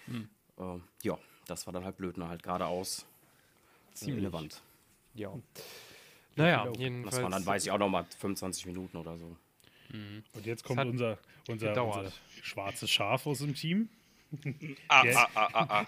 [0.05, 0.27] Hm.
[0.57, 2.27] Äh, ja, das war dann halt blöd, ne?
[2.27, 3.05] halt geradeaus.
[3.93, 4.63] Ziemlich Wand.
[5.13, 5.31] Ja.
[6.35, 7.21] Naja, Das jedenfalls.
[7.21, 9.37] waren dann, weiß ich auch noch mal 25 Minuten oder so.
[10.33, 13.87] Und jetzt kommt unser, unser, unser schwarzes Schaf aus dem Team.
[14.87, 15.85] Ah, ah, ah, ah, ah.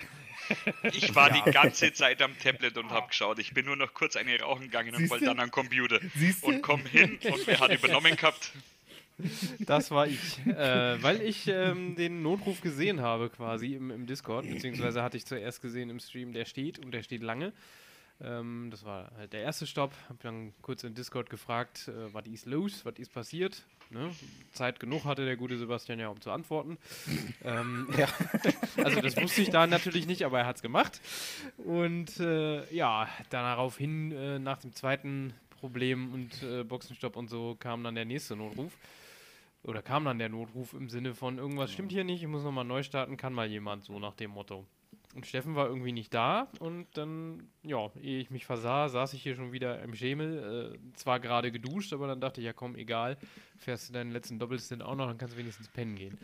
[0.94, 3.40] Ich war die ganze Zeit am Tablet und habe geschaut.
[3.40, 5.12] Ich bin nur noch kurz eine rauchen gegangen und Siehste?
[5.12, 6.00] wollte dann am Computer.
[6.16, 6.46] Siehste?
[6.48, 8.52] Und komm hin und wer hat übernommen gehabt?
[9.60, 10.40] Das war ich.
[10.48, 15.26] äh, weil ich ähm, den Notruf gesehen habe quasi im, im Discord, beziehungsweise hatte ich
[15.26, 17.52] zuerst gesehen im Stream, der steht und der steht lange.
[18.22, 19.94] Ähm, das war halt der erste Stopp.
[20.10, 23.66] Hab dann kurz in Discord gefragt, äh, was ist los, was ist passiert.
[23.92, 24.12] Ne?
[24.54, 26.78] Zeit genug hatte der gute Sebastian ja, um zu antworten.
[27.44, 27.88] ähm,
[28.78, 31.02] also das wusste ich da natürlich nicht, aber er hat es gemacht.
[31.58, 37.84] Und äh, ja, daraufhin äh, nach dem zweiten Problem und äh, Boxenstopp und so kam
[37.84, 38.78] dann der nächste Notruf.
[39.64, 42.64] Oder kam dann der Notruf im Sinne von irgendwas stimmt hier nicht, ich muss nochmal
[42.64, 44.66] neu starten, kann mal jemand so nach dem Motto.
[45.16, 49.22] Und Steffen war irgendwie nicht da und dann, ja, ehe ich mich versah, saß ich
[49.22, 50.74] hier schon wieder im Schemel.
[50.76, 53.18] Äh, zwar gerade geduscht, aber dann dachte ich, ja komm, egal,
[53.58, 56.18] fährst du deinen letzten Doppelstint auch noch, dann kannst du wenigstens pennen gehen.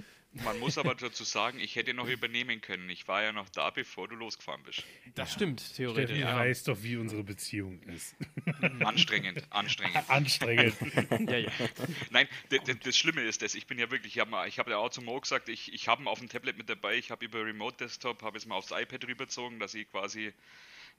[0.44, 2.90] Man muss aber dazu sagen, ich hätte noch übernehmen können.
[2.90, 4.84] Ich war ja noch da, bevor du losgefahren bist.
[5.14, 6.18] Das stimmt, theoretisch.
[6.18, 6.36] Steffen Ja.
[6.36, 8.16] weiß doch, wie unsere Beziehung ist.
[8.84, 10.04] Anstrengend, anstrengend.
[10.10, 10.76] Anstrengend.
[11.30, 11.52] ja, ja.
[12.10, 12.28] Nein,
[12.84, 15.20] das Schlimme ist das, ich bin ja wirklich, ich habe hab ja auch zu Mo
[15.22, 18.24] gesagt, ich, ich habe ihn auf dem Tablet mit dabei, ich habe über Remote Desktop,
[18.24, 20.34] habe es mal aufs iPad rübergezogen, dass ich quasi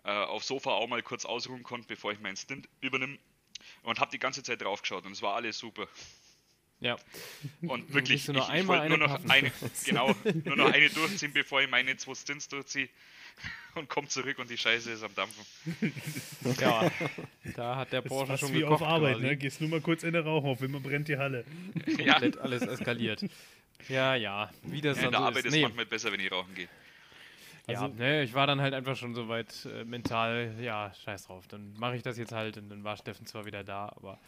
[0.05, 3.19] äh, aufs Sofa auch mal kurz ausruhen konnte, bevor ich meinen Stint übernehme.
[3.83, 5.87] Und habe die ganze Zeit drauf geschaut und es war alles super.
[6.81, 6.97] ja.
[7.63, 9.31] Und wirklich, nur ich, ich wollte nur noch paffen.
[9.31, 9.51] eine,
[9.85, 12.89] genau, nur noch eine durchziehen, bevor ich meine zwei Stints durchziehe
[13.75, 15.45] und komme zurück und die Scheiße ist am Dampfen.
[16.61, 16.91] ja,
[17.57, 19.27] da hat der Porsche schon wie gekocht auf Arbeit, quasi.
[19.27, 19.37] ne?
[19.37, 21.45] Gehst nur mal kurz in der Rauch auf, immer brennt die Halle.
[21.99, 23.25] Ja, Komplett alles eskaliert.
[23.89, 25.47] Ja, ja, wie das in dann der so Arbeit ist.
[25.47, 26.69] ist Nee, manchmal besser, wenn ich rauchen gehe.
[27.69, 31.27] Ja, Also- ne, ich war dann halt einfach schon so weit äh, mental, ja, scheiß
[31.27, 34.19] drauf, dann mache ich das jetzt halt und dann war Steffen zwar wieder da, aber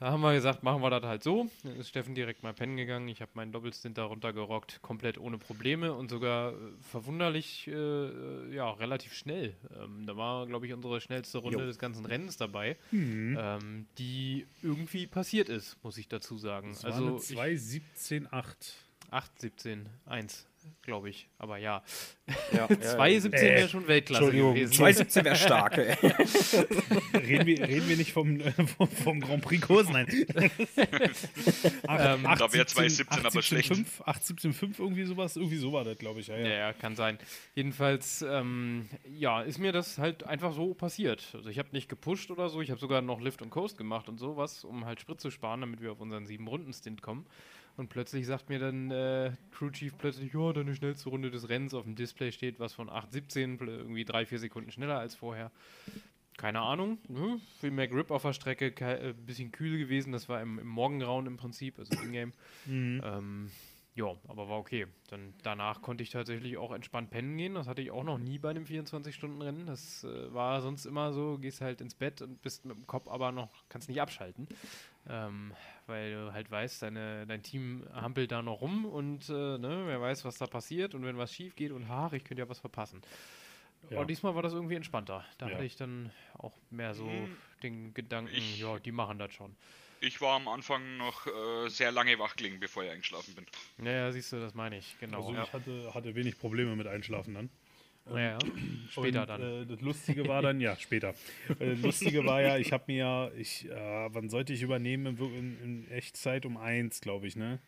[0.00, 1.48] da haben wir gesagt, machen wir das halt so.
[1.62, 5.38] Dann ist Steffen direkt mal pennen gegangen, ich habe meinen Doppelstint da runtergerockt, komplett ohne
[5.38, 9.54] Probleme und sogar äh, verwunderlich, äh, äh, ja, relativ schnell.
[9.80, 11.64] Ähm, da war, glaube ich, unsere schnellste Runde Jo.
[11.66, 13.38] des ganzen Rennens dabei, Mhm.
[13.40, 16.70] ähm, die irgendwie passiert ist, muss ich dazu sagen.
[16.70, 18.74] Das war also eine ich- 2.17.8.
[19.10, 20.44] 8, 17, 1,
[20.82, 21.28] glaube ich.
[21.38, 21.82] Aber ja.
[22.52, 24.72] Ja, 2, 17 Äh, wäre schon Weltklasse gewesen.
[24.72, 25.94] 217 wäre stark, ey.
[27.14, 30.06] Reden wir, reden wir nicht vom, äh, vom, vom Grand Prix Kurs, nein.
[31.86, 33.72] Ähm, Da wär 2.17 aber schlecht.
[33.72, 36.28] 8.17.5, irgendwie sowas, irgendwie so war das, glaube ich.
[36.28, 36.54] Ja, Ja, ja.
[36.56, 37.18] ja, kann sein.
[37.54, 41.28] Jedenfalls, ähm, ja, ist mir das halt einfach so passiert.
[41.34, 44.08] Also ich habe nicht gepusht oder so, ich habe sogar noch Lift und Coast gemacht
[44.08, 47.26] und sowas, um halt Sprit zu sparen, damit wir auf unseren sieben Runden Stint kommen.
[47.76, 51.74] Und plötzlich sagt mir dann äh, Crew Chief plötzlich, ja, deine schnellste Runde des Rennens
[51.74, 55.50] auf dem Display steht was von 8,17, pl- irgendwie drei, vier Sekunden schneller als vorher.
[56.36, 57.40] Keine Ahnung, ne?
[57.60, 61.26] viel mehr Grip auf der Strecke, äh, bisschen kühl gewesen, das war im, im Morgengrauen
[61.26, 62.32] im Prinzip, also Ingame.
[63.04, 63.50] Ähm,
[63.96, 64.88] ja, aber war okay.
[65.10, 67.54] Dann danach konnte ich tatsächlich auch entspannt pennen gehen.
[67.54, 69.66] Das hatte ich auch noch nie bei einem 24-Stunden-Rennen.
[69.66, 73.06] Das äh, war sonst immer so, gehst halt ins Bett und bist mit dem Kopf
[73.06, 74.48] aber noch, kannst nicht abschalten.
[75.08, 75.52] Ähm,
[75.86, 80.00] weil du halt weißt, deine, dein Team hampelt da noch rum und äh, ne, wer
[80.00, 82.58] weiß, was da passiert und wenn was schief geht und ach, ich könnte ja was
[82.60, 83.02] verpassen.
[83.90, 83.98] Ja.
[83.98, 85.24] Aber diesmal war das irgendwie entspannter.
[85.38, 85.54] Da Ja.
[85.54, 89.54] hatte ich dann auch mehr so Hm, den Gedanken, ich- ja, die machen das schon.
[90.00, 93.46] Ich war am Anfang noch äh, sehr lange wach gelegen, bevor ich eingeschlafen bin.
[93.78, 95.26] Naja, siehst du, das meine ich, genau.
[95.28, 97.50] Also ich hatte, hatte wenig Probleme mit Einschlafen dann.
[98.06, 98.38] Naja,
[98.90, 99.42] später und, dann.
[99.42, 101.14] Äh, das Lustige war dann, ja, später.
[101.58, 103.74] Äh, das Lustige war ja, ich habe mir ja, ich, äh,
[104.12, 105.16] wann sollte ich übernehmen?
[105.18, 107.60] In, in, in Echtzeit um eins, glaube ich, ne?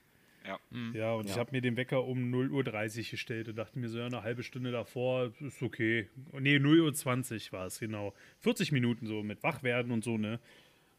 [0.46, 0.58] Ja.
[0.92, 1.38] Ja, und ich Ja.
[1.38, 4.44] habe mir den Wecker um 0.30 Uhr gestellt und dachte mir so, ja, eine halbe
[4.44, 6.08] Stunde davor ist okay.
[6.38, 8.14] Nee, 0.20 Uhr war es, genau.
[8.40, 10.38] 40 Minuten so mit Wachwerden und so, ne?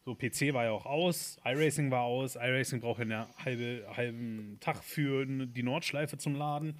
[0.04, 2.36] So, PC war ja auch aus, iRacing war aus.
[2.36, 6.78] iRacing braucht ja einen halbe, halben Tag für die Nordschleife zum Laden.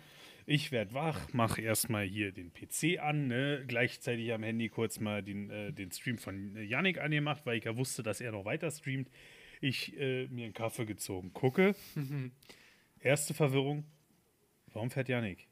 [0.50, 3.66] Ich werde wach, mache erstmal hier den PC an, ne?
[3.68, 7.66] gleichzeitig am Handy kurz mal den, äh, den Stream von äh, Yannick angemacht, weil ich
[7.66, 9.12] ja wusste, dass er noch weiter streamt.
[9.60, 11.76] Ich äh, mir einen Kaffee gezogen, gucke.
[13.02, 13.84] Erste Verwirrung,
[14.72, 15.50] warum fährt Yannick?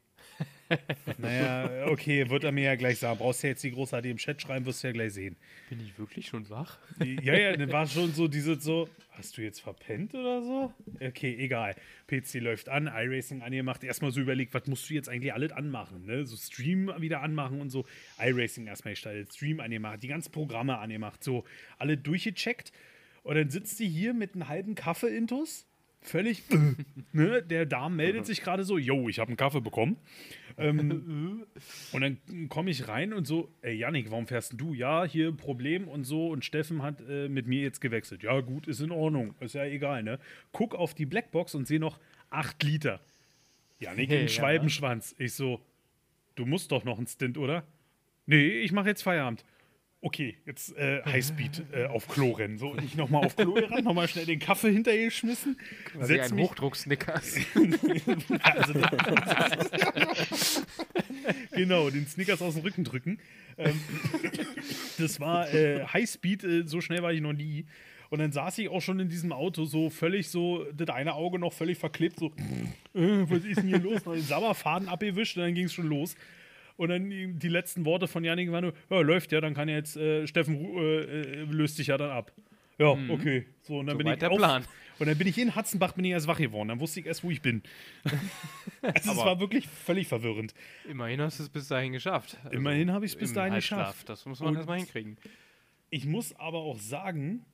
[1.18, 3.18] Naja, okay, wird er mir ja gleich sagen.
[3.18, 5.36] Brauchst du ja jetzt die großartig im Chat schreiben, wirst du ja gleich sehen.
[5.68, 6.78] Bin ich wirklich schon wach?
[7.22, 10.72] Ja, ja, dann war schon so diese so, hast du jetzt verpennt oder so?
[11.00, 11.74] Okay, egal.
[12.06, 16.04] PC läuft an, iRacing angemacht, erstmal so überlegt, was musst du jetzt eigentlich alles anmachen,
[16.06, 16.24] ne?
[16.24, 17.84] So Stream wieder anmachen und so.
[18.18, 21.44] iRacing erstmal gestaltet, Stream angemacht, die ganzen Programme angemacht, so
[21.78, 22.72] alle durchgecheckt.
[23.22, 25.65] Und dann sitzt die hier mit einem halben Kaffee-Intus,
[26.08, 26.42] völlig,
[27.12, 27.42] ne?
[27.42, 29.96] Der Darm meldet sich gerade so, yo, ich habe einen Kaffee bekommen.
[30.58, 31.44] Ähm,
[31.92, 34.72] und dann komme ich rein und so, ey Yannick, warum fährst denn du?
[34.72, 38.22] Ja, hier Problem und so und Steffen hat äh, mit mir jetzt gewechselt.
[38.22, 40.18] Ja, gut, ist in Ordnung, ist ja egal, ne?
[40.52, 41.98] Guck auf die Blackbox und sehe noch
[42.30, 43.00] 8 Liter.
[43.78, 44.20] Yannick Ja.
[44.20, 45.14] in Schwalbenschwanz.
[45.18, 45.60] Ich so,
[46.36, 47.64] du musst doch noch einen Stint, oder?
[48.24, 49.44] Nee, ich mache jetzt Feierabend.
[50.02, 52.58] Okay, jetzt äh, Highspeed äh, auf Klo rennen.
[52.58, 55.58] So, ich nochmal auf Klo gerannt, nochmal schnell den Kaffee hinterher geschmissen.
[55.86, 57.36] Quasi Setz ein mich, Hochdruck-Snickers.
[58.42, 58.74] also,
[61.52, 63.18] genau, den Snickers aus dem Rücken drücken.
[63.56, 63.80] Ähm,
[64.98, 67.64] das war äh, Highspeed, äh, so schnell war ich noch nie.
[68.10, 71.38] Und dann saß ich auch schon in diesem Auto so völlig so, das eine Auge
[71.38, 72.26] noch völlig verklebt, so,
[72.94, 74.04] äh, was ist denn hier los?
[74.04, 76.16] Noch den Sauerfaden abgewischt und dann ging es schon los.
[76.76, 79.76] Und dann die, letzten Worte von Janik waren nur, ja, läuft ja, dann kann ja
[79.76, 82.32] jetzt, äh, Steffen äh, äh, löst sich ja dann ab.
[82.78, 83.46] Ja, okay.
[83.62, 84.64] So, und dann bin Soweit ich der auf, Plan.
[84.98, 86.68] Und dann bin ich in Hatzenbach, bin ich erst wach geworden.
[86.68, 87.62] Dann wusste ich erst, wo ich bin.
[88.82, 90.54] also es war wirklich völlig verwirrend.
[90.88, 92.38] Immerhin hast du es bis dahin geschafft.
[92.44, 93.88] Also Immerhin habe ich es bis dahin Halbschlaf.
[93.88, 94.08] geschafft.
[94.08, 95.18] Das muss man erstmal hinkriegen.
[95.90, 97.44] Ich muss aber auch sagen,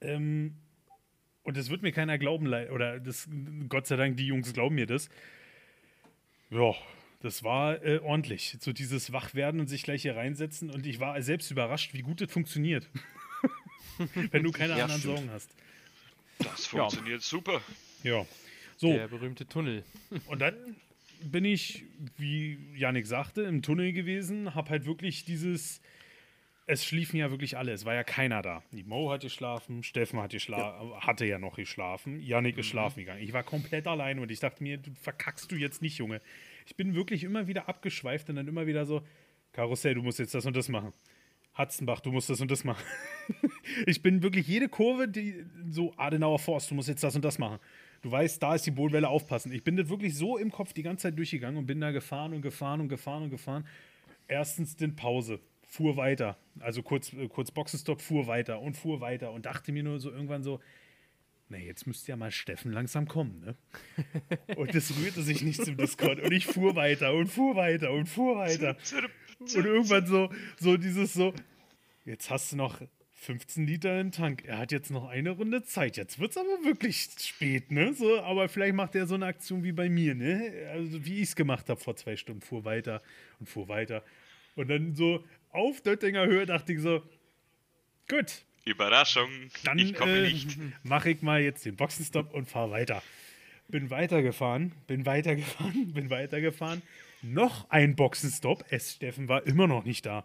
[0.00, 0.56] ähm,
[1.44, 3.28] und das wird mir keiner glauben, oder das,
[3.68, 5.08] Gott sei Dank, die Jungs glauben mir das.
[6.50, 6.74] Ja,
[7.20, 8.56] das war äh, ordentlich.
[8.60, 10.70] So dieses Wachwerden und sich gleich hier reinsetzen.
[10.70, 12.88] Und ich war selbst überrascht, wie gut das funktioniert.
[14.30, 15.16] Wenn du keine Ja, anderen stimmt.
[15.16, 15.50] Sorgen hast.
[16.38, 17.60] Das funktioniert super.
[18.04, 18.24] Ja.
[18.76, 19.84] So, Der berühmte Tunnel.
[20.26, 20.54] Und dann
[21.20, 21.84] bin ich,
[22.16, 25.80] wie Yannick sagte, im Tunnel gewesen, habe halt wirklich dieses.
[26.70, 28.62] Es schliefen ja wirklich alle, es war ja keiner da.
[28.72, 33.22] Die Mo hat geschlafen, Steffen hat geschlafen, hatte ja noch geschlafen, Yannick ist schlafen gegangen.
[33.22, 36.20] Ich war komplett allein und ich dachte mir, du verkackst du jetzt nicht, Junge.
[36.68, 39.00] Ich bin wirklich immer wieder abgeschweift und dann immer wieder so,
[39.52, 40.92] Karussell, du musst jetzt das und das machen.
[41.54, 42.84] Hatzenbach, du musst das und das machen.
[43.86, 47.38] ich bin wirklich jede Kurve, die so Adenauer Forst, du musst jetzt das und das
[47.38, 47.58] machen.
[48.02, 49.50] Du weißt, da ist die Bodenwelle, aufpassen.
[49.50, 52.34] Ich bin das wirklich so im Kopf die ganze Zeit durchgegangen und bin da gefahren
[52.34, 53.66] und gefahren und gefahren und gefahren.
[54.28, 56.36] Erstens den Pause, fuhr weiter.
[56.60, 60.10] Also kurz, äh, kurz Boxenstopp, fuhr weiter und fuhr weiter und dachte mir nur so
[60.10, 60.60] irgendwann so,
[61.50, 63.56] na, jetzt müsste ja mal Steffen langsam kommen, ne?
[64.56, 66.20] Und es rührte sich nicht zum Discord.
[66.20, 68.76] Und ich fuhr weiter und fuhr weiter und fuhr weiter.
[69.40, 71.32] Und irgendwann so, so dieses so,
[72.04, 72.80] jetzt hast du noch
[73.14, 74.44] 15 Liter im Tank.
[74.44, 75.96] Er hat jetzt noch eine Runde Zeit.
[75.96, 77.92] Jetzt wird es aber wirklich spät, ne?
[77.94, 80.68] So, aber vielleicht macht er so eine Aktion wie bei mir, ne?
[80.72, 82.42] Also wie ich es gemacht habe vor zwei Stunden.
[82.42, 83.02] Fuhr weiter
[83.40, 84.04] und fuhr weiter.
[84.54, 87.02] Und dann so auf Döttinger Höhe dachte ich so,
[88.08, 89.28] gut, Überraschung,
[89.64, 90.58] dann ich komme äh, nicht.
[90.82, 93.02] mache ich mal jetzt den Boxenstopp und fahre weiter.
[93.68, 96.82] Bin weitergefahren, bin weitergefahren, bin weitergefahren.
[97.22, 98.64] Noch ein Boxenstopp.
[98.70, 98.94] S.
[98.94, 100.24] Steffen war immer noch nicht da.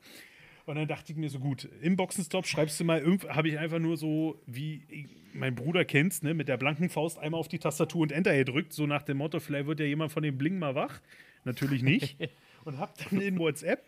[0.65, 3.79] Und dann dachte ich mir so, gut, im Boxenstopp schreibst du mal, habe ich einfach
[3.79, 8.01] nur so, wie mein Bruder kennst, ne, mit der blanken Faust einmal auf die Tastatur
[8.03, 10.75] und Enter gedrückt, so nach dem Motto, vielleicht wird ja jemand von dem Bling mal
[10.75, 11.01] wach.
[11.43, 12.17] Natürlich nicht.
[12.63, 13.83] und hab dann in WhatsApp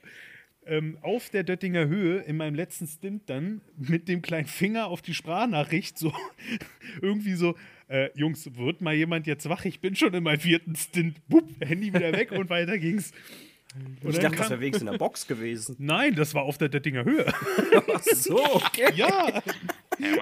[0.66, 5.02] ähm, auf der Döttinger Höhe in meinem letzten Stint dann mit dem kleinen Finger auf
[5.02, 6.14] die Sprachnachricht so
[7.02, 7.56] irgendwie so,
[7.88, 9.66] äh, Jungs, wird mal jemand jetzt wach?
[9.66, 11.28] Ich bin schon in meinem vierten Stint.
[11.28, 13.12] Bupp, Handy wieder weg und weiter ging's.
[14.02, 15.76] Und Ich dachte, das wäre wenigstens in der Box gewesen.
[15.80, 17.26] Nein, das war auf der Döttinger Höhe.
[17.94, 18.92] Ach so, okay.
[18.96, 19.42] ja,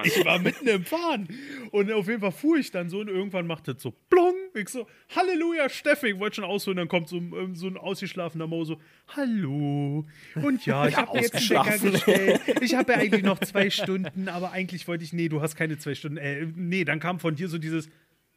[0.02, 1.28] ich war mitten im Fahren.
[1.70, 4.34] Und auf jeden Fall fuhr ich dann so und irgendwann macht das so plong.
[4.54, 6.08] Ich so, Halleluja, Steffen.
[6.10, 10.06] Ich wollte schon ausholen, dann kommt so, ähm, so ein ausgeschlafener Mo so, Hallo.
[10.36, 12.40] Und ja, ich habe mir jetzt einen Wecker gestellt.
[12.60, 15.76] Ich habe ja eigentlich noch zwei Stunden, aber eigentlich wollte ich, nee, du hast keine
[15.78, 16.18] zwei Stunden.
[16.18, 17.88] Äh, nee, dann kam von dir so dieses,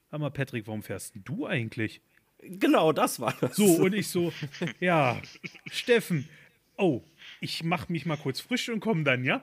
[0.10, 2.02] Hör mal, Patrick, warum fährst du eigentlich?
[2.40, 3.58] Genau, das war das.
[3.58, 4.32] So, und ich so,
[4.80, 5.22] ja,
[5.70, 6.30] Steffen,
[6.78, 7.02] oh,
[7.42, 9.42] ich mach mich mal kurz frisch und komm dann, ja?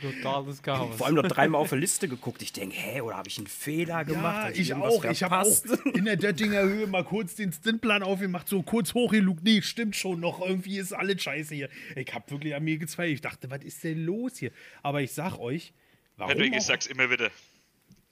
[0.00, 0.96] Totales Chaos.
[0.96, 2.42] Vor allem noch dreimal auf der Liste geguckt.
[2.42, 4.54] Ich denke, hä, oder habe ich einen Fehler gemacht?
[4.54, 5.04] Ja, ich irgendwas auch.
[5.04, 9.42] Ich habe auch in der Döttinger Höhe mal kurz den Stintplan aufgemacht, so kurz hochgelugt.
[9.44, 10.40] Nee, stimmt schon noch.
[10.40, 11.68] Irgendwie ist alles scheiße hier.
[11.96, 13.14] Ich habe wirklich an mir gezweifelt.
[13.14, 14.50] Ich dachte, was ist denn los hier?
[14.82, 15.72] Aber ich sag euch,
[16.16, 17.30] warum Patrick, ich sag's immer wieder.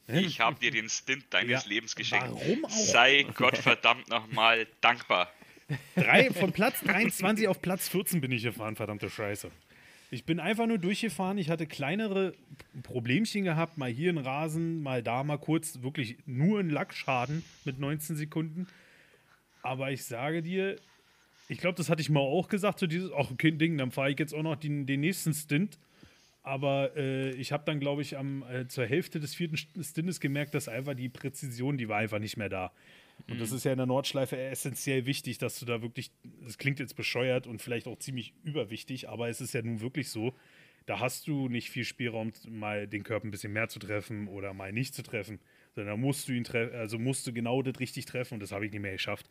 [0.09, 2.29] Ich habe dir den Stint deines Ja, Lebens geschenkt.
[2.31, 2.71] warum auch?
[2.71, 5.33] Sei Gottverdammt nochmal dankbar.
[5.97, 9.51] drei, von Platz 23 auf Platz 14 bin ich gefahren, verdammte Scheiße.
[10.11, 11.39] Ich bin einfach nur durchgefahren.
[11.39, 12.35] Ich hatte kleinere
[12.83, 13.77] Problemchen gehabt.
[13.77, 15.83] Mal hier ein Rasen, mal da mal kurz.
[15.83, 18.69] Wirklich nur ein Lackschaden mit 19 Sekunden.
[19.63, 20.77] Aber ich sage dir,
[21.49, 24.11] ich glaube, das hatte ich mal auch gesagt, so dieses, ach, okay, Ding, dann fahre
[24.11, 25.79] ich jetzt auch noch den, den nächsten Stint.
[26.45, 30.55] Aber äh, ich habe dann, glaube ich, am, äh, zur Hälfte des vierten Stintes gemerkt,
[30.55, 32.73] dass einfach die Präzision, die war einfach nicht mehr da.
[33.29, 36.11] Und das ist ja in der Nordschleife essentiell wichtig, dass du da wirklich,
[36.43, 40.11] das klingt jetzt bescheuert und vielleicht auch ziemlich überwichtig, aber es ist ja nun wirklich
[40.11, 40.35] so,
[40.87, 44.55] da hast du nicht viel Spielraum, mal den Körper ein bisschen mehr zu treffen oder
[44.55, 45.41] mal nicht zu treffen.
[45.75, 48.53] Sondern da musst du ihn treffen, also musst du genau das richtig treffen und das
[48.53, 49.29] habe ich nicht mehr geschafft.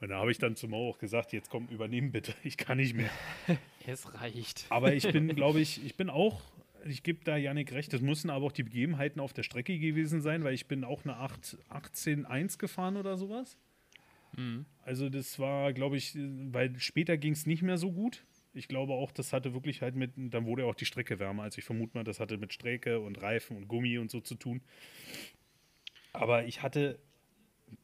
[0.00, 2.76] Und da habe ich dann zu Mo auch gesagt, jetzt komm, übernehmen bitte, ich kann
[2.76, 3.10] nicht mehr.
[3.84, 4.66] Es reicht.
[4.68, 6.40] Aber ich bin, glaube ich, ich bin auch,
[6.86, 10.20] ich gebe da Janik recht, das müssen aber auch die Begebenheiten auf der Strecke gewesen
[10.20, 13.56] sein, weil ich bin auch eine 8, 18-1 gefahren oder sowas.
[14.82, 18.24] Also das war, glaube ich, weil später ging es nicht mehr so gut.
[18.54, 21.44] Ich glaube auch, das hatte wirklich halt mit, dann wurde auch die Strecke wärmer.
[21.44, 24.34] Also ich vermute mal, das hatte mit Strecke und Reifen und Gummi und so zu
[24.34, 24.62] tun.
[26.12, 26.98] Aber ich hatte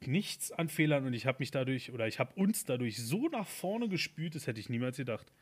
[0.04, 3.46] nichts an Fehlern und ich habe mich dadurch, oder ich habe uns dadurch so nach
[3.46, 5.32] vorne gespült, das hätte ich niemals gedacht.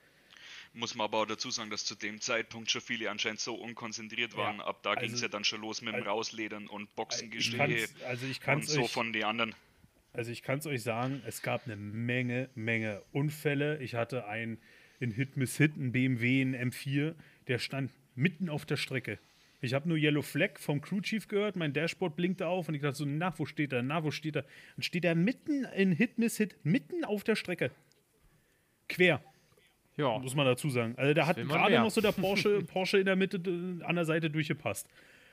[0.77, 4.37] Muss man aber auch dazu sagen, dass zu dem Zeitpunkt schon viele anscheinend so unkonzentriert
[4.37, 4.61] waren.
[4.61, 7.89] Ab da ging es also- ja dann schon los mit dem also- Rausledern und Boxengestehe
[8.07, 9.55] also ich kann und es so euch, von den anderen.
[10.13, 13.79] also ich kann's euch sagen, es gab eine Menge, Menge Unfälle.
[13.83, 14.59] Ich hatte einen
[15.01, 17.15] in Hit Miss Hit, einen BMW, einen M4,
[17.49, 19.19] der stand mitten auf der Strecke.
[19.63, 22.83] Ich habe nur Yellow Flag vom Crew Chief gehört, mein Dashboard blinkte auf und ich
[22.83, 24.43] dachte so, na, wo steht er, na, wo steht er?
[24.77, 27.71] Dann steht er mitten in Hit Miss Hit, mitten auf der Strecke.
[28.91, 29.23] Quer.
[29.97, 30.95] Ja, muss man dazu sagen.
[30.97, 34.05] Also da hat gerade noch so der Porsche, Porsche in der Mitte äh, an der
[34.05, 34.89] Seite durchgepasst.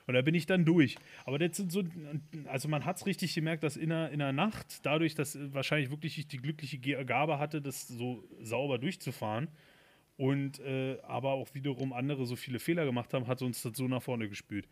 [0.06, 0.98] Und da bin ich dann durch.
[1.26, 1.84] Aber das sind so,
[2.48, 5.54] also man hat es richtig gemerkt, dass in der, in der Nacht, dadurch, dass äh,
[5.54, 9.48] wahrscheinlich wirklich ich die glückliche Gabe hatte, das so sauber durchzufahren
[10.18, 13.88] und äh, aber auch wiederum andere so viele Fehler gemacht haben, hat uns das so
[13.88, 14.68] nach vorne gespült.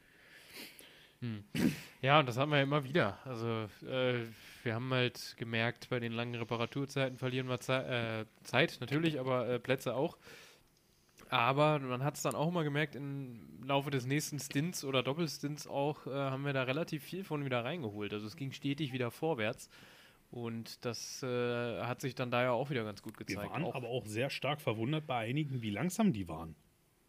[2.01, 3.19] Ja, und das haben wir ja immer wieder.
[3.25, 4.21] Also äh,
[4.63, 9.47] wir haben halt gemerkt, bei den langen Reparaturzeiten verlieren wir Zei äh, Zeit natürlich, aber
[9.47, 10.17] äh, Plätze auch.
[11.29, 15.65] Aber man hat es dann auch immer gemerkt, im Laufe des nächsten Stints oder Doppelstints
[15.65, 18.13] auch, äh, haben wir da relativ viel von wieder reingeholt.
[18.13, 19.69] Also es ging stetig wieder vorwärts.
[20.29, 23.51] Und das äh, hat sich dann da ja auch wieder ganz gut Wir gezeigt.
[23.51, 26.55] waren auch, aber auch sehr stark verwundert bei einigen, wie langsam die waren.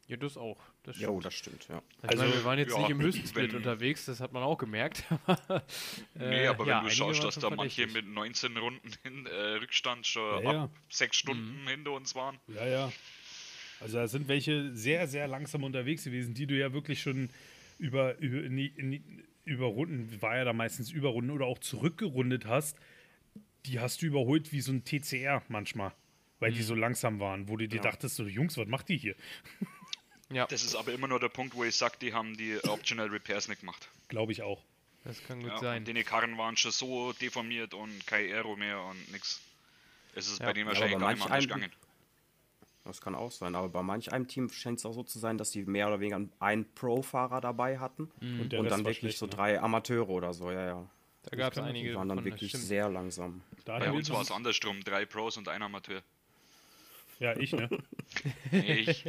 [0.08, 0.58] Ja, das auch.
[0.82, 1.24] Das Jo, stimmt.
[1.24, 1.82] das stimmt, ja.
[2.02, 4.42] Ich Also, meine, wir waren jetzt ja, nicht im Höchstsplit wenn- unterwegs, das hat man
[4.42, 5.04] auch gemerkt.
[6.14, 9.34] Nee, Äh, aber ja, wenn du schaust, dass da manche mit 19 Runden hin, äh,
[9.56, 10.62] Rückstand schon Ja, ja.
[10.64, 11.68] ab sechs Stunden Mhm.
[11.68, 12.38] hinter uns waren.
[12.48, 12.92] Ja, ja.
[13.80, 17.30] Also da sind welche sehr, sehr langsam unterwegs gewesen, die du ja wirklich schon
[17.78, 19.02] über, über, nie- nie-
[19.44, 22.76] über Runden, war ja da meistens über Runden oder auch zurückgerundet hast,
[23.66, 25.92] die hast du überholt wie so ein TCR manchmal,
[26.38, 26.54] weil Mhm.
[26.56, 29.16] die so langsam waren, wo du dir dachtest, so Jungs, was macht die hier?
[30.32, 33.08] Ja, Das ist aber immer nur der Punkt, wo ich sage, die haben die Optional
[33.08, 33.88] Repairs nicht gemacht.
[34.08, 34.62] Glaube ich auch.
[35.04, 35.84] das kann gut Ja, sein.
[35.86, 39.40] und die Karren waren schon so deformiert und kein Aero mehr und nix.
[40.14, 40.46] Es ist Ja.
[40.46, 41.72] bei denen wahrscheinlich gar nicht gegangen.
[42.84, 45.38] Das kann auch sein, aber bei manch einem Team scheint es auch so zu sein,
[45.38, 48.98] dass die mehr oder weniger einen Pro-Fahrer dabei hatten Und der und Rest dann wirklich
[48.98, 49.30] schlecht, so ne?
[49.30, 50.90] drei Amateure oder so, ja, ja.
[51.24, 51.90] Da gab es einige.
[51.90, 52.64] Die waren dann wirklich stimmt.
[52.64, 53.42] sehr langsam.
[53.64, 56.02] Da Bei uns war es andersrum, drei Pros und ein Amateur.
[57.22, 57.68] Ja, ich, ne?
[58.52, 59.04] Ich,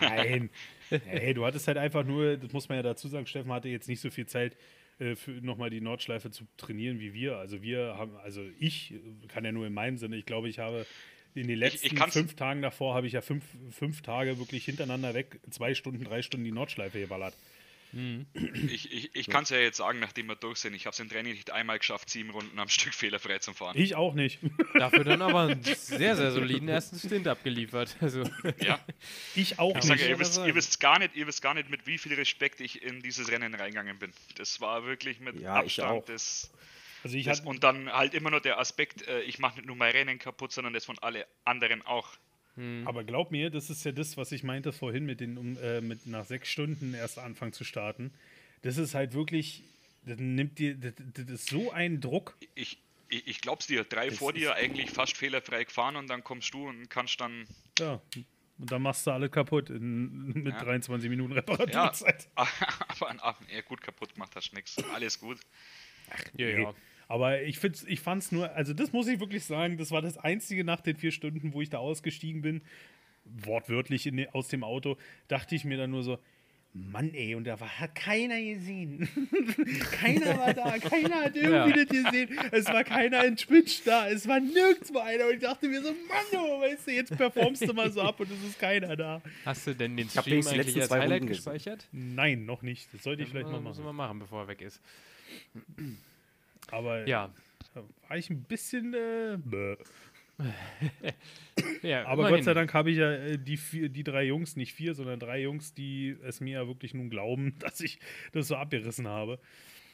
[0.00, 0.50] Nein.
[0.88, 3.88] Hey, du hattest halt einfach nur, das muss man ja dazu sagen, Steffen hatte jetzt
[3.88, 4.56] nicht so viel Zeit,
[5.00, 7.36] äh, nochmal die Nordschleife zu trainieren wie wir.
[7.38, 10.58] Also wir haben, also ich äh, kann ja nur in meinem Sinne, ich glaube, ich
[10.60, 10.86] habe
[11.34, 14.64] in den letzten ich kann's- fünf Tagen davor habe ich ja fünf, fünf Tage wirklich
[14.64, 17.34] hintereinander weg, zwei Stunden, drei Stunden die Nordschleife geballert.
[18.34, 20.74] Ich, ich, ich kann es ja jetzt sagen, nachdem wir durch sind.
[20.74, 23.76] Ich habe es im Training nicht einmal geschafft, sieben Runden am Stück fehlerfrei zu fahren.
[23.78, 24.38] Ich auch nicht.
[24.74, 27.96] Dafür dann aber einen sehr, sehr soliden ersten Stint abgeliefert.
[28.00, 28.22] Also,
[28.60, 28.78] Ja,
[29.34, 30.02] Ich auch ich sage, nicht.
[30.02, 32.60] man ihr wisst, ihr wisst gar nicht, ihr wisst gar nicht, mit wie viel Respekt
[32.60, 34.12] ich in dieses Rennen reingegangen bin.
[34.36, 35.54] Das war wirklich mit Ja.
[35.54, 36.50] Abstand das,
[37.02, 39.76] Also ich das und dann halt immer nur der Aspekt, äh, ich mache nicht nur
[39.76, 42.08] mein Rennen kaputt, sondern das von alle anderen auch.
[42.84, 45.80] Aber glaub mir, das ist ja das, was ich meinte vorhin mit den, um, äh,
[45.80, 48.12] mit nach sechs Stunden erst anfangen zu starten.
[48.62, 49.62] Das ist halt wirklich,
[50.04, 52.36] das nimmt dir, das, das ist so ein Druck.
[52.54, 56.24] Ich, ich, ich glaub's dir, drei Das vor dir eigentlich fast fehlerfrei gefahren und dann
[56.24, 57.46] kommst du und kannst dann
[57.78, 58.00] Ja.
[58.58, 60.64] Und dann machst du alle kaputt in, mit Ja.
[60.64, 62.26] 23 Minuten Ja, Reparaturzeit.
[62.34, 64.76] aber ach, ja, gut kaputt gemacht hast nix.
[64.94, 65.38] Alles gut.
[66.34, 66.62] ja, Nee.
[66.62, 66.74] ja.
[67.08, 70.02] Aber ich, find's, ich fand es nur, also das muss ich wirklich sagen, das war
[70.02, 72.62] das einzige nach den vier Stunden, wo ich da ausgestiegen bin,
[73.24, 74.96] wortwörtlich in, aus dem Auto,
[75.28, 76.18] dachte ich mir dann nur so,
[76.72, 79.08] Mann ey, und da war, hat keiner gesehen.
[79.92, 81.84] keiner war da, keiner hat irgendwie Ja.
[81.84, 82.38] das gesehen.
[82.52, 85.26] Es war keiner in Twitch da, es war nirgendwo einer.
[85.26, 88.20] Und ich dachte mir so, Mann, oh, weißt du, jetzt performst du mal so ab
[88.20, 89.22] und es ist keiner da.
[89.46, 91.88] Hast du denn den hab Stream die eigentlich letzten als Highlight gespeichert?
[91.92, 92.92] Nein, noch nicht.
[92.92, 93.84] Das sollte ich vielleicht mal Müssen machen.
[93.86, 94.82] wir machen, bevor er weg ist.
[96.70, 97.32] Aber Ja,
[97.74, 98.94] Da war ich ein bisschen.
[98.94, 99.38] Äh.
[101.82, 102.36] Ja, Aber immerhin.
[102.36, 105.18] Gott sei Dank habe ich ja äh, die, vier, die drei Jungs, nicht vier, sondern
[105.18, 107.98] drei Jungs, die es mir ja wirklich nun glauben, dass ich
[108.32, 109.38] das so abgerissen habe.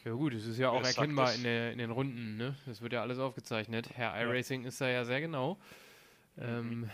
[0.03, 1.37] Ja gut, es ist ja auch Wer erkennbar das?
[1.37, 2.57] in, der, in den Runden, ne?
[2.65, 3.91] Das wird ja alles aufgezeichnet.
[3.95, 5.57] Herr iRacing ist da ja sehr genau.
[6.37, 6.89] Ähm,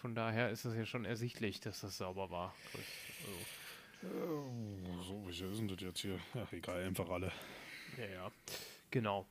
[0.00, 2.54] von daher ist es ja schon ersichtlich, dass das sauber war.
[4.02, 4.44] Also,
[5.02, 6.18] So, welche sind das jetzt hier?
[6.34, 7.32] Ach, egal, einfach alle.
[7.98, 8.30] ja, ja.
[8.90, 9.26] Genau.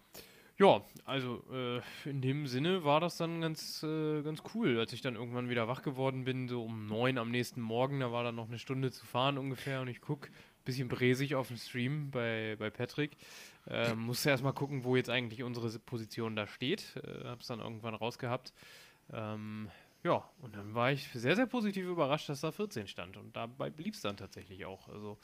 [0.59, 5.01] Ja, also äh, in dem Sinne war das dann ganz, äh, ganz cool, als ich
[5.01, 8.35] dann irgendwann wieder wach geworden bin, so um neun am nächsten Morgen, da war dann
[8.35, 10.31] noch eine Stunde zu fahren ungefähr und ich gucke,
[10.65, 13.17] bisschen bräsig auf dem Stream bei, bei Patrick,
[13.67, 17.59] äh, musste erstmal gucken, wo jetzt eigentlich unsere Si- Position da steht, äh, hab's dann
[17.59, 18.51] irgendwann rausgehabt.
[19.13, 19.69] Ähm,
[20.03, 23.69] ja, und dann war ich sehr, sehr positiv überrascht, dass da 14 stand und dabei
[23.69, 24.87] blieb es dann tatsächlich auch.
[24.89, 25.19] Also,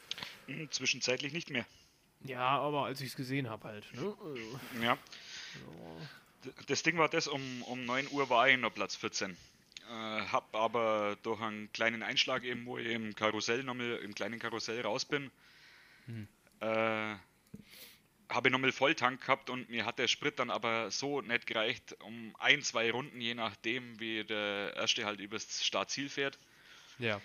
[0.45, 1.65] Hm, Zwischenzeitlich nicht mehr.
[2.25, 4.15] Ja, aber als ich es gesehen habe halt, ne?
[4.23, 4.97] Also, Ja.
[6.45, 9.31] D- Das Ding war das, um, um 9 Uhr war ich noch Platz 14.
[9.31, 14.39] Äh, hab aber durch einen kleinen Einschlag eben, wo ich im Karussell nochmal, im kleinen
[14.39, 15.31] Karussell raus bin,
[16.61, 17.15] äh,
[18.29, 21.95] habe ich nochmal Volltank gehabt und mir hat der Sprit dann aber so nicht gereicht,
[22.01, 26.39] um ein, zwei Runden, je nachdem, wie der erste halt übers Startziel fährt,
[26.97, 27.21] ja.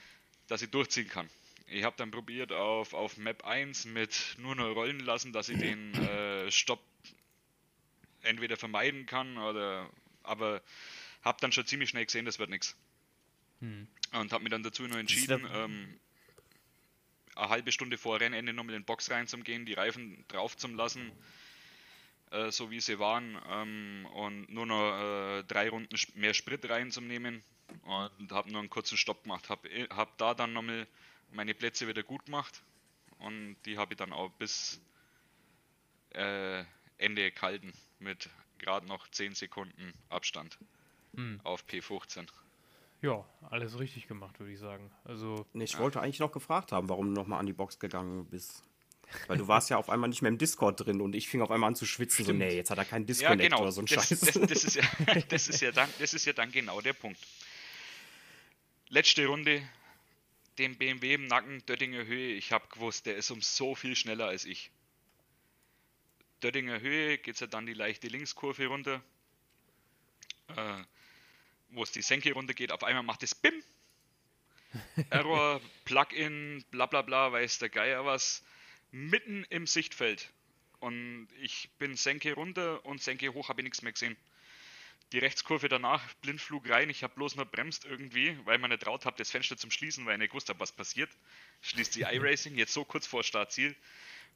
[0.49, 1.31] dass ich durchziehen kann.
[1.71, 5.59] Ich habe dann probiert auf, auf Map 1 mit nur noch rollen lassen, dass ich
[5.59, 6.83] den äh, Stopp
[8.23, 9.89] entweder vermeiden kann oder
[10.23, 10.63] aber
[11.23, 12.77] habe dann schon ziemlich schnell gesehen, das wird nichts.
[14.13, 15.99] Und habe mich dann dazu noch entschieden, ähm,
[17.35, 21.13] eine halbe Stunde vor Rennende nochmal in den Box reinzugehen, die Reifen drauf zu lassen,
[22.31, 27.43] äh, so wie sie waren, ähm, und nur noch äh, drei Runden mehr Sprit reinzunehmen
[27.83, 29.49] und habe nur einen kurzen Stopp gemacht.
[29.49, 30.87] Habe hab da dann nochmal
[31.33, 32.63] meine Plätze wieder gut gemacht
[33.19, 34.81] und die habe ich dann auch bis
[36.11, 36.65] äh,
[36.99, 40.59] Ende gehalten mit gerade noch 10 Sekunden Abstand
[41.43, 42.29] auf P15.
[43.01, 44.91] Ja, alles richtig gemacht, würde ich sagen.
[45.05, 48.27] Also, Nee, ich wollte eigentlich noch gefragt haben, warum du nochmal an die Box gegangen
[48.27, 48.63] bist.
[49.27, 51.51] Weil du warst ja auf einmal nicht mehr im Discord drin und ich fing auf
[51.51, 52.25] einmal an zu schwitzen.
[52.25, 53.63] So, nee, jetzt hat er keinen Ja, Disconnect genau.
[53.63, 54.21] oder so ein das, Scheiß.
[54.21, 54.83] das, das, ist ja,
[55.29, 57.19] das, ist ja dann, das ist ja dann genau der Punkt.
[58.91, 59.63] Letzte Runde,
[60.59, 62.35] den BMW im Nacken, Döttinger Höhe.
[62.35, 64.71] Ich habe gewusst, der ist um so viel schneller als ich.
[66.43, 69.03] Döttinger Höhe geht es ja dann die leichte Linkskurve runter,
[70.57, 70.83] äh,
[71.71, 72.73] wo es die Senke runter geht.
[72.73, 73.63] Auf einmal macht es BIM.
[75.11, 78.45] Error, Plugin, bla bla bla, weiß der Geier was.
[78.91, 80.31] Mitten im Sichtfeld.
[80.81, 84.17] Und ich bin Senke runter und Senke hoch, habe ich nichts mehr gesehen.
[85.13, 89.07] Die Rechtskurve danach, Blindflug rein, ich habe bloß nur bremst irgendwie, weil man nicht traut
[89.07, 91.11] habe, das Fenster zum Schließen, weil ich nicht gewusst habe, was passiert.
[91.63, 93.75] Schließt die iRacing, jetzt so kurz vor Startziel.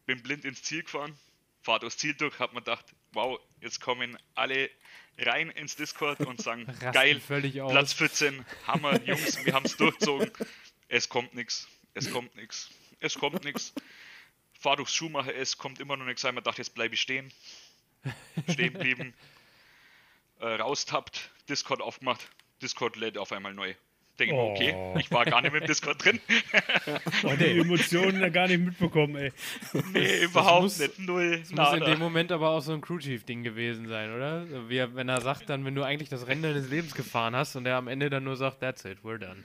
[0.07, 1.17] Bin blind ins Ziel gefahren,
[1.61, 4.71] fahr durchs Ziel durch, hab mir gedacht, wow, jetzt kommen alle
[5.19, 7.71] rein ins Discord und sagen, Rasten geil, völlig aus.
[7.71, 10.31] Platz 14, Hammer, Jungs, wir haben es durchgezogen.
[10.89, 13.75] Es kommt nichts, es kommt nichts, es kommt nichts.
[14.59, 16.25] Fahr durchs Schuhmacher, es kommt immer noch nichts.
[16.25, 17.33] Ich mir gedacht, jetzt bleibe ich stehen.
[18.49, 19.15] Stehen geblieben.
[20.43, 22.29] Äh, raustappt, Discord aufgemacht,
[22.61, 23.75] Discord lädt auf einmal neu.
[24.27, 24.97] Denke ich mir, okay, Oh.
[24.99, 26.21] ich war gar nicht mit im Discord drin.
[27.25, 29.33] Oh, die Emotionen da gar nicht mitbekommen, ey.
[29.93, 30.99] Nee, überhaupt muss- nicht.
[30.99, 31.39] Null.
[31.39, 31.85] Das muss in nada.
[31.87, 34.47] dem Moment aber auch so ein Crew Chief Ding gewesen sein, oder?
[34.69, 37.55] Wie er, wenn er sagt dann, wenn du eigentlich das Rennen deines Lebens gefahren hast
[37.57, 39.45] und er am Ende dann nur sagt, that's it, we're done.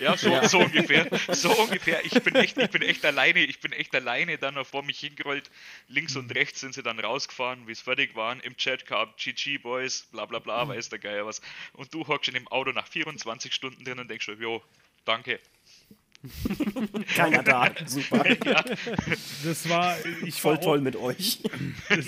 [0.00, 1.06] Ja, so, so ungefähr.
[1.28, 2.02] So ungefähr.
[2.04, 3.40] Ich bin echt, ich bin echt alleine.
[3.40, 5.50] Ich bin echt alleine dann noch vor mich hingerollt.
[5.88, 8.40] Links und rechts sind sie dann rausgefahren, wie es fertig waren.
[8.40, 11.42] Im Chat kam GG Boys, bla bla bla, weiß der Geier was.
[11.74, 14.62] Und du hockst in dem Auto nach 24 Stunden drin und denkst schon, jo,
[15.04, 15.40] danke.
[17.14, 17.70] Keiner da.
[17.86, 18.24] Super.
[19.44, 21.42] Das war, ich Voll war toll Auch, mit euch.
[21.88, 22.06] das,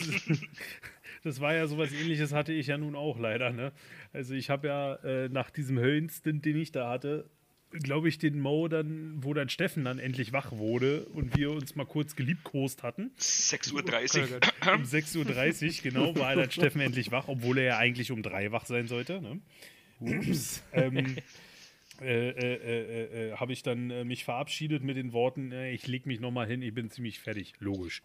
[1.25, 3.73] das war ja sowas ähnliches hatte ich ja nun auch leider, ne?
[4.13, 7.31] Also ich habe ja äh, nach diesem Höllenstint, den ich da hatte,
[7.71, 11.75] glaube ich, den Mo dann, wo dann Steffen dann endlich wach wurde und wir uns
[11.75, 13.13] mal kurz geliebkost hatten.
[13.19, 14.75] 6.30 Uhr.
[14.75, 18.53] Um 6.30 Uhr, genau, war dann Steffen endlich wach, obwohl er ja eigentlich um drei
[18.53, 19.23] wach sein sollte.
[19.23, 19.41] Ne?
[20.01, 20.63] Ups.
[20.73, 21.17] ähm,
[22.03, 25.87] äh, äh, äh, äh, habe ich dann äh, mich verabschiedet mit den Worten, äh, ich
[25.87, 28.03] leg mich nochmal hin, ich bin ziemlich fertig, logisch.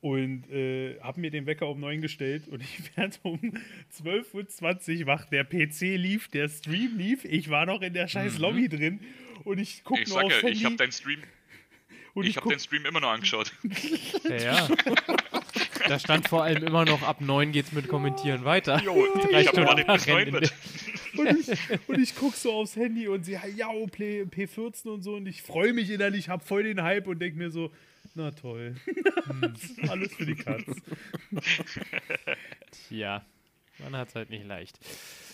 [0.00, 3.40] Und äh, habe mir den Wecker um 9 gestellt und ich werde um
[4.00, 5.24] 12.20 Uhr wach.
[5.26, 9.00] Der PC lief, der Stream lief, ich war noch in der scheiß Lobby drin
[9.44, 11.22] und ich gucke Ich nur sag aufs Handy ich habe deinen Stream,
[12.16, 13.52] und ich ich habe den Stream immer noch angeschaut.
[14.24, 14.68] Ja, ja.
[15.86, 18.82] da stand vor allem immer noch, ab 9 geht's mit Kommentieren weiter.
[18.82, 20.32] Jo, ich habe gewartet, bis nach 9 Rennen.
[20.32, 20.54] wird.
[21.18, 25.14] Und ich, und ich gucke so aufs Handy und sie, ja, Play- P14 und so.
[25.16, 27.70] Und ich freue mich innerlich, habe voll den Hype und denke mir so,
[28.14, 28.76] Na toll.
[29.88, 30.64] Alles für die Katz.
[32.90, 33.24] Ja,
[33.78, 34.78] man hat es halt nicht leicht.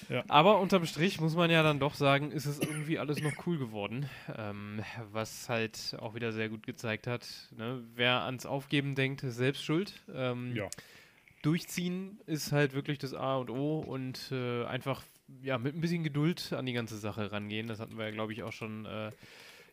[0.09, 0.24] Ja.
[0.28, 3.57] Aber unterm Strich muss man ja dann doch sagen, ist es irgendwie alles noch cool
[3.59, 4.09] geworden.
[4.37, 7.26] Ähm, was halt auch wieder sehr gut gezeigt hat.
[7.57, 7.83] Ne?
[7.95, 10.01] Wer ans Aufgeben denkt, ist selbst schuld.
[10.12, 10.68] Ähm, Ja.
[11.43, 15.03] Durchziehen ist halt wirklich das A und O und äh, einfach
[15.43, 17.68] ja, mit ein bisschen Geduld an die ganze Sache rangehen.
[17.68, 19.11] Das hatten wir ja, glaube ich, auch schon äh,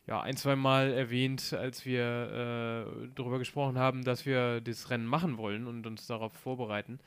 [0.06, 5.06] ja, ein, zwei Mal erwähnt, als wir äh, darüber gesprochen haben, dass wir das Rennen
[5.06, 6.98] machen wollen und uns darauf vorbereiten.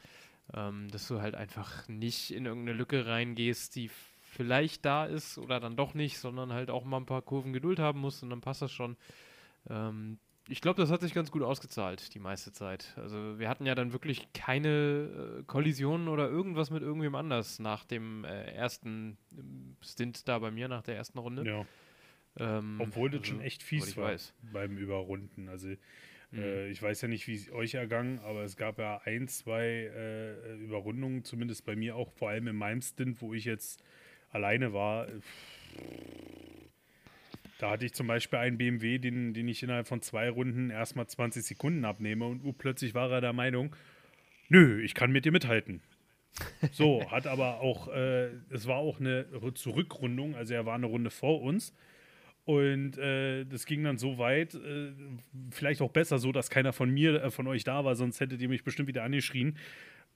[0.54, 3.89] Ähm, dass du halt einfach nicht in irgendeine Lücke reingehst, die
[4.22, 7.80] vielleicht da ist oder dann doch nicht, sondern halt auch mal ein paar Kurven Geduld
[7.80, 8.97] haben musst und dann passt das schon.
[9.70, 10.18] Ähm,
[10.48, 12.94] ich glaube, das hat sich ganz gut ausgezahlt, die meiste Zeit.
[12.98, 17.86] Also wir hatten ja dann wirklich keine äh, Kollisionen oder irgendwas mit irgendwem anders nach
[17.86, 21.46] dem äh, ersten ähm, Stint da bei mir, nach der ersten Runde.
[21.46, 21.66] ja.
[22.36, 24.34] Ähm, Obwohl das also, schon echt fies war weiß.
[24.52, 25.50] beim Überrunden.
[25.50, 25.76] Also
[26.34, 26.39] Mhm.
[26.39, 29.66] äh, ich weiß ja nicht, wie es euch ergangen, aber es gab ja ein, zwei
[29.66, 33.84] äh, Überrundungen, zumindest bei mir auch, vor allem in meinem Stint, wo ich jetzt
[34.30, 35.08] alleine war.
[37.64, 41.07] Da hatte ich zum Beispiel einen BMW, den, den ich innerhalb von zwei Runden erstmal
[41.07, 43.74] 20 Sekunden abnehme und urplötzlich war er der Meinung,
[44.49, 45.80] nö, ich kann mit dir mithalten.
[46.74, 51.09] So, hat aber auch, äh, es war auch eine Zurückrundung, also er war eine Runde
[51.09, 51.74] vor uns.
[52.43, 54.91] Und äh, das ging dann so weit, äh,
[55.49, 58.41] vielleicht auch besser so, dass keiner von mir, äh, von euch da war, sonst hättet
[58.41, 59.57] ihr mich bestimmt wieder angeschrien.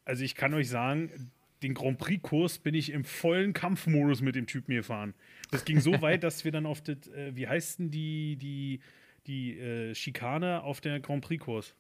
[0.04, 1.32] Also ich kann euch sagen,
[1.64, 5.14] den Grand Prix-Kurs bin ich im vollen Kampfmodus mit dem Typen gefahren.
[5.52, 8.80] Das ging so weit, dass wir dann auf das, äh, wie heißt denn die, die,
[9.26, 11.74] die äh, Schikane auf der Grand Prix-Kurs?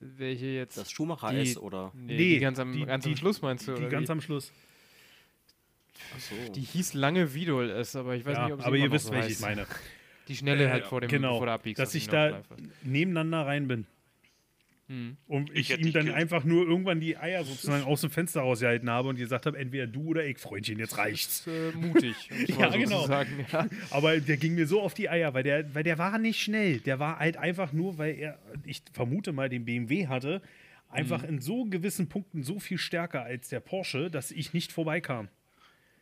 [0.00, 0.76] Welche jetzt?
[0.76, 1.92] Das Schumacher Die- ist oder.
[1.94, 3.72] nee, Nee, die ganz am, die- ganz die- am Schluss meinst du?
[3.74, 4.12] Die oder ganz wie?
[4.12, 4.52] am Schluss.
[6.16, 6.34] Achso.
[6.54, 8.88] die hieß lange Vidol S, aber ich weiß Ja, nicht, ob sie aber immer ihr
[8.88, 9.66] noch wisst, so welche ich meine.
[10.28, 11.78] Die schnelle halt Äh, vor dem genau, bevor du abbiegst.
[11.80, 12.42] dass die ich da
[12.82, 13.86] nebeneinander rein bin.
[14.88, 15.16] Hm.
[15.26, 18.90] Und Ich ich, ihm dann einfach nur irgendwann die Eier sozusagen aus dem Fenster rausgehalten
[18.90, 21.44] habe und gesagt habe, entweder du oder ich, Freundchen, jetzt reicht's.
[21.44, 22.16] Das ist, äh, mutig,
[22.58, 23.08] Ja, so genau.
[23.08, 23.24] Ja.
[23.90, 26.80] Aber der ging mir so auf die Eier, weil der, weil der war nicht schnell.
[26.80, 30.42] Der war halt einfach nur, weil er, ich vermute mal, den BMW hatte,
[30.92, 30.98] Mhm.
[30.98, 35.28] einfach in so gewissen Punkten so viel stärker als der Porsche, dass ich nicht vorbeikam.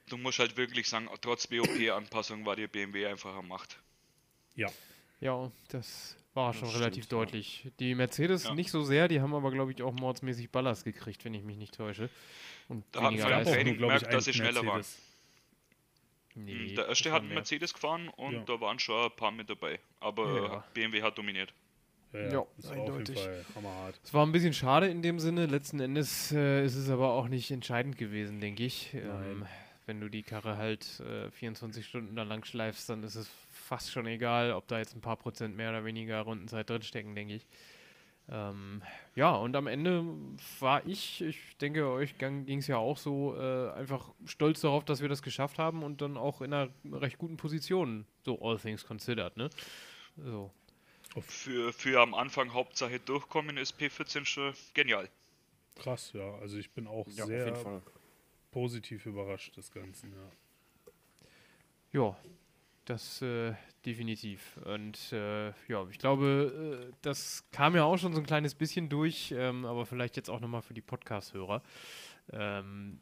[0.08, 3.78] Du musst halt wirklich sagen, trotz BOP-Anpassung war die BMW einfach am Macht.
[4.56, 4.68] Ja.
[5.20, 7.24] ja, das war schon Das relativ stimmt, ja.
[7.26, 7.70] deutlich.
[7.80, 8.54] Die Mercedes Ja.
[8.54, 11.56] nicht so sehr, die haben aber, glaube ich, auch mordsmäßig Ballast gekriegt, wenn ich mich
[11.56, 12.08] nicht täusche.
[12.68, 13.54] Und Da im Leistung.
[13.54, 14.84] Training gemerkt, dass sie schneller waren.
[16.36, 17.34] Nee, der erste hat einen.
[17.34, 18.40] Mercedes gefahren und Ja.
[18.44, 19.80] da waren schon ein paar mit dabei.
[19.98, 20.64] Aber Ja.
[20.74, 21.52] BMW hat dominiert.
[22.12, 23.18] Ja, ja, das eindeutig.
[24.04, 25.46] Es war ein bisschen schade in dem Sinne.
[25.46, 28.94] Letzten Endes äh, ist es aber auch nicht entscheidend gewesen, denke ich.
[28.94, 29.46] Ähm,
[29.86, 33.28] wenn du die Karre halt äh, 24 Stunden da lang schleifst, dann ist es
[33.70, 37.34] fast schon egal, ob da jetzt ein paar Prozent mehr oder weniger Rundenzeit drinstecken, denke
[37.34, 37.46] ich.
[38.28, 38.82] Ähm,
[39.14, 40.04] ja, und am Ende
[40.58, 45.00] war ich, ich denke, euch ging es ja auch so, äh, einfach stolz darauf, dass
[45.02, 48.84] wir das geschafft haben und dann auch in einer recht guten Position, so all things
[48.84, 49.50] considered, ne?
[50.16, 50.52] So.
[51.20, 55.08] Für, für am Anfang Hauptsache durchkommen ist P14 schon genial.
[55.74, 56.34] Krass, ja.
[56.36, 57.82] Also ich bin auch Ja, auf sehr jeden Fall.
[58.52, 60.30] positiv überrascht des Ganzen, ja.
[61.92, 62.16] Ja,
[62.90, 63.52] das äh,
[63.86, 64.58] definitiv.
[64.64, 68.88] Und äh, ja, ich glaube, äh, das kam ja auch schon so ein kleines bisschen
[68.88, 71.62] durch, ähm, aber vielleicht jetzt auch nochmal für die Podcast-Hörer.
[72.32, 73.00] Ähm,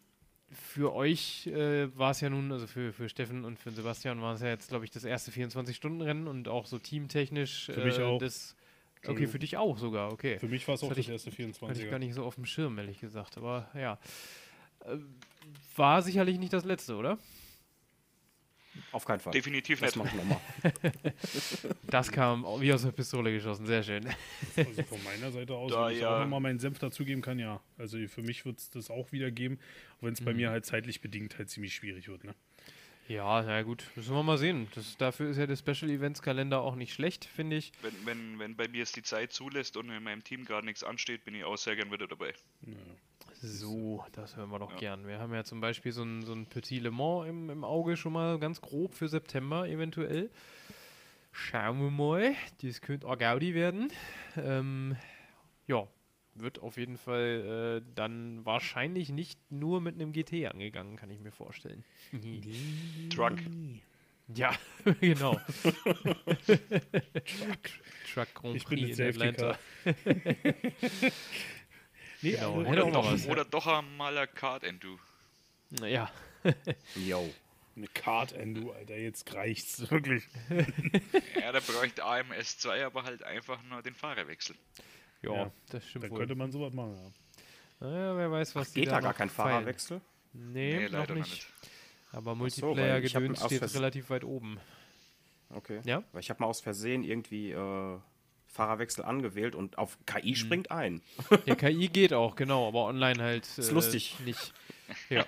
[0.51, 4.35] für euch äh, war es ja nun, also für, für Steffen und für Sebastian war
[4.35, 7.67] es ja jetzt, glaube ich, das erste 24-Stunden-Rennen und auch so teamtechnisch.
[7.67, 8.19] Für mich äh, auch.
[8.19, 8.57] Das,
[9.07, 10.39] okay, für dich auch sogar, okay.
[10.39, 11.99] Für mich war es auch das ich- erste Hatte ich gar 24er.
[11.99, 13.37] nicht so auf dem Schirm, ehrlich gesagt.
[13.37, 13.99] Aber ja.
[14.85, 14.99] Äh,
[15.77, 17.19] War sicherlich nicht das letzte, oder?
[18.93, 19.33] Auf keinen Fall.
[19.33, 20.05] Definitiv Das nicht.
[20.05, 21.13] machen wir mal.
[21.91, 24.07] Das kam wie aus der Pistole geschossen, sehr schön.
[24.57, 27.39] Also von meiner Seite aus, Da wenn ich ja- auch nochmal meinen Senf dazugeben kann,
[27.39, 27.61] ja.
[27.77, 29.59] Also für mich wird es das auch wieder geben,
[29.99, 30.25] auch wenn es Mhm.
[30.27, 32.35] bei mir halt zeitlich bedingt halt ziemlich schwierig wird, ne?
[33.09, 34.69] Ja, na gut, müssen wir mal sehen.
[34.75, 37.73] Das, dafür ist ja der Special Events Kalender auch nicht schlecht, finde ich.
[37.81, 40.85] Wenn, wenn, wenn bei mir es die Zeit zulässt und in meinem Team gerade nichts
[40.85, 42.35] ansteht, bin ich auch sehr gern wieder dabei.
[43.41, 44.79] So, das hören wir doch Ja.
[44.79, 45.07] gern.
[45.07, 47.97] Wir haben ja zum Beispiel so ein, so ein Petit Le Mans im, im Auge
[47.97, 50.31] schon mal ganz grob für September eventuell.
[51.33, 52.35] Schauen wir mal.
[52.63, 53.93] Das könnte auch Gaudi werden.
[54.37, 54.97] Ähm,
[55.67, 55.87] ja,
[56.35, 61.21] wird auf jeden Fall äh, dann wahrscheinlich nicht nur mit einem GT angegangen, kann ich
[61.21, 61.85] mir vorstellen.
[63.15, 63.39] Truck.
[64.35, 64.53] Ja,
[65.01, 65.35] genau.
[68.13, 69.59] Truck Grand Ich bin Prix in Atlanta.
[72.23, 73.27] Nee, Genau, Oder noch doch, was.
[73.27, 74.99] oder doch einmal ein Kart Enduro.
[75.83, 76.11] Ja,
[76.97, 77.29] Yo.
[77.77, 80.25] Eine Card Endo, Alter, jetzt reicht's wirklich.
[81.41, 84.57] Ja, da bräuchte AMS 2 aber halt einfach nur den Fahrerwechsel.
[85.23, 86.19] Ja, Ja, das stimmt Dann wohl.
[86.19, 86.97] könnte man sowas machen.
[87.81, 87.87] Ja.
[87.89, 89.51] Naja, wer weiß, was die Geht da gar noch kein feilen.
[89.51, 90.01] Fahrerwechsel?
[90.33, 91.31] Nee, Nee, noch leider nicht.
[91.31, 91.47] nicht.
[92.11, 94.59] Aber so, Multiplayer hab gedöns steht relativ weit oben.
[95.51, 95.81] Okay.
[95.85, 96.03] Ja?
[96.13, 97.99] Weil ich habe mal aus Versehen irgendwie äh,
[98.49, 101.01] Fahrerwechsel angewählt und auf KI springt ein.
[101.47, 104.17] Der KI geht auch, genau, aber online halt äh, Ist lustig.
[104.25, 104.53] nicht.
[105.11, 105.25] Ja.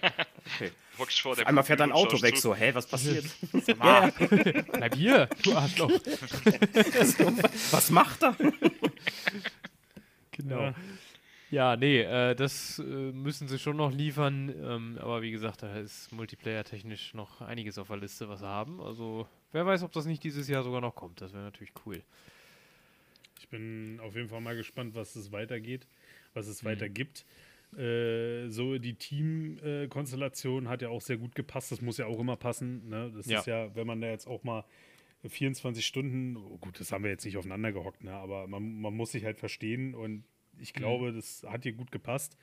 [0.55, 0.73] Okay.
[1.23, 3.25] Vor der einmal fährt und Auto weg, so, hä, was passiert?
[3.67, 4.11] ja.
[4.73, 5.91] Bleib hier, du Arschloch.
[7.71, 8.37] was macht er?
[10.33, 10.61] Genau.
[10.61, 10.75] Ja.
[11.51, 14.55] Ja, nee, äh, das äh, müssen sie schon noch liefern.
[14.63, 18.81] Ähm, aber wie gesagt, da ist Multiplayer-technisch noch einiges auf der Liste, was sie haben.
[18.81, 21.21] Also, wer weiß, ob das nicht dieses Jahr sogar noch kommt.
[21.21, 22.03] Das wäre natürlich cool.
[23.51, 25.89] Ich bin auf jeden Fall mal gespannt, was es weitergeht,
[26.35, 26.53] was Mhm.
[26.53, 27.25] es weiter gibt.
[27.77, 31.73] Äh, so die Teamkonstellation hat ja auch sehr gut gepasst.
[31.73, 32.89] Das muss ja auch immer passen.
[32.89, 33.11] Ne?
[33.13, 33.41] Das Ja.
[33.41, 34.65] ist ja, wenn man da jetzt auch mal
[35.27, 38.13] 24 Stunden, oh gut, das haben wir jetzt nicht aufeinander gehockt, ne?
[38.13, 40.23] aber man, man muss sich halt verstehen und
[40.61, 42.37] ich glaube, das hat hier gut gepasst.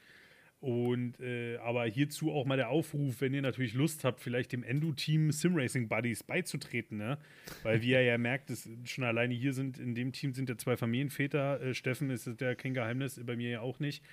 [0.59, 4.63] Und äh, aber hierzu auch mal der Aufruf, wenn ihr natürlich Lust habt, vielleicht dem
[4.63, 7.19] Endo-Team Simracing Buddies beizutreten, ne?
[7.61, 10.57] Weil wie ihr ja merkt, das schon alleine hier sind, in dem Team sind ja
[10.57, 11.61] zwei Familienväter.
[11.61, 14.03] Äh, Steffen ist ja kein Geheimnis, bei mir ja auch nicht,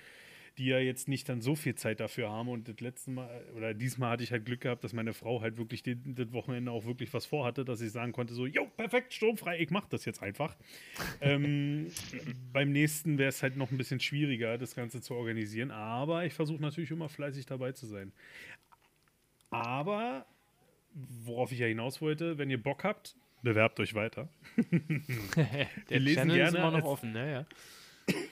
[0.57, 2.49] die ja jetzt nicht dann so viel Zeit dafür haben.
[2.49, 5.57] Und das letzte Mal, oder diesmal hatte ich halt Glück gehabt, dass meine Frau halt
[5.57, 9.13] wirklich den, das Wochenende auch wirklich was vorhatte, dass ich sagen konnte: so, jo, perfekt,
[9.13, 10.55] sturmfrei, ich mach das jetzt einfach.
[11.21, 11.87] ähm,
[12.53, 15.71] beim nächsten wäre es halt noch ein bisschen schwieriger, das Ganze zu organisieren.
[15.71, 18.11] Aber ich versuche natürlich immer fleißig dabei zu sein.
[19.49, 20.25] Aber,
[21.23, 24.29] worauf ich ja hinaus wollte, wenn ihr Bock habt, bewerbt euch weiter.
[25.89, 27.31] Der lesen Channel ist gerne immer noch als- offen, ne?
[27.31, 27.45] Ja.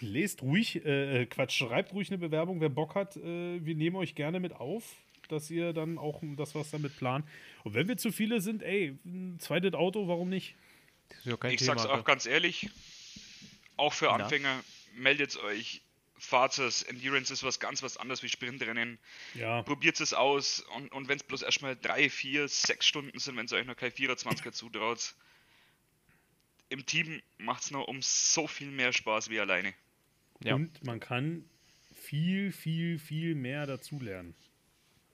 [0.01, 3.15] Lest ruhig, äh, äh, Quatsch, schreibt ruhig eine Bewerbung, wer Bock hat.
[3.17, 4.84] Äh, wir nehmen euch gerne mit auf,
[5.30, 7.26] dass ihr dann auch das was damit plant.
[7.63, 10.55] Und wenn wir zu viele sind, ey, ein zweites Auto, warum nicht?
[11.09, 11.78] Das ist ja kein Ich Thema.
[11.78, 12.69] sag's auch ganz ehrlich,
[13.78, 14.11] auch für?
[14.11, 14.63] Anfänger,
[14.95, 15.82] meldet euch.
[16.17, 18.97] Fahrt es, Endurance ist was ganz was anderes wie Sprintrennen.
[19.34, 23.36] Ja, Probiert es aus und, und wenn es bloß erstmal drei, vier, sechs Stunden sind,
[23.36, 25.15] wenn ihr euch noch kein 24er zutraut,
[26.74, 29.74] im Team macht es noch um so viel mehr Spaß wie alleine.
[30.43, 30.55] Ja.
[30.55, 31.45] und man kann
[31.93, 34.36] viel, viel, viel mehr dazulernen.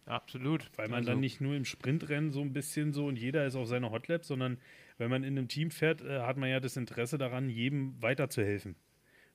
[0.05, 0.72] Absolut.
[0.76, 3.55] Weil man Also, dann nicht nur im Sprintrennen so ein bisschen so und jeder ist
[3.55, 4.57] auf seiner Hotlap, sondern
[4.97, 8.76] wenn man in einem Team fährt, äh, hat man ja das Interesse daran, jedem weiterzuhelfen.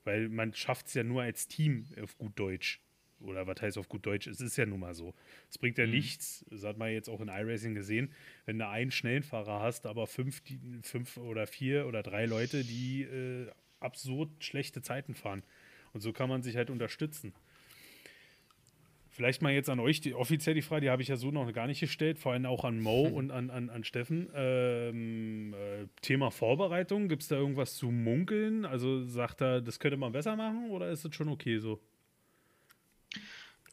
[0.03, 2.81] Weil man schafft es ja nur als Team auf gut Deutsch.
[3.25, 4.27] Oder was heißt auf gut Deutsch?
[4.27, 5.15] Es ist ja nun mal so.
[5.51, 8.13] Es bringt ja nichts, das hat man jetzt auch in iRacing gesehen,
[8.47, 12.65] wenn du einen schnellen Fahrer hast, aber fünf, die, fünf oder vier oder drei Leute,
[12.65, 13.51] die äh,
[13.81, 15.43] absurd schlechte Zeiten fahren.
[15.93, 17.33] Und so kann man sich halt unterstützen.
[19.15, 21.51] Vielleicht mal jetzt an euch, die, offiziell die Frage, die habe ich ja so noch
[21.53, 24.29] gar nicht gestellt, vor allem auch an Mo und an, an, an Steffen.
[24.35, 28.65] Ähm, äh, Thema Vorbereitung, gibt es da irgendwas zu munkeln?
[28.65, 31.81] Also sagt er, das könnte man besser machen oder ist das schon okay so?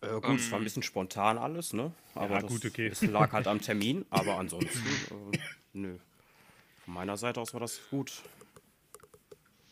[0.01, 1.93] Äh, gut, es war ein bisschen spontan alles, ne?
[2.15, 2.87] Aber Ja, das, gut, okay.
[2.87, 4.79] es lag halt am Termin, aber ansonsten,
[5.33, 5.37] äh,
[5.73, 5.97] nö.
[6.85, 8.11] Von meiner Seite aus war das gut.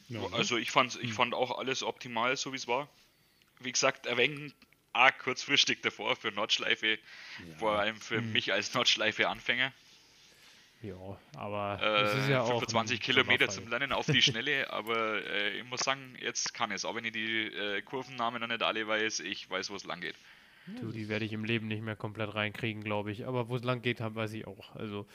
[0.08, 0.30] Ja, ne?
[0.34, 2.88] Also ich fand, ich fand auch alles optimal, so wie es war.
[3.60, 4.54] Wie gesagt, wenig
[4.94, 6.98] arg kurzfristig davor für Nordschleife,
[7.58, 9.72] vor allem für mich als Nordschleife-Anfänger.
[10.82, 12.60] Ja, aber Äh, ja auch.
[12.60, 16.72] 25 ein Kilometer zum Lernen auf die Schnelle, aber äh, ich muss sagen, jetzt kann
[16.72, 16.86] es.
[16.86, 20.00] Auch wenn ich die äh, Kurvennamen noch nicht alle weiß, ich weiß, wo es lang
[20.00, 20.16] geht.
[20.80, 23.26] Du, die werde ich im Leben nicht mehr komplett reinkriegen, glaube ich.
[23.28, 24.76] Aber wo es lang geht, weiß ich auch.
[24.76, 25.06] Also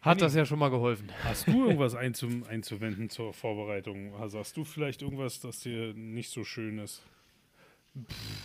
[0.00, 1.10] hat das ja schon mal geholfen.
[1.24, 4.14] Hast du irgendwas einzu, einzuwenden zur Vorbereitung?
[4.16, 7.02] Also hast du vielleicht irgendwas, das dir nicht so schön ist?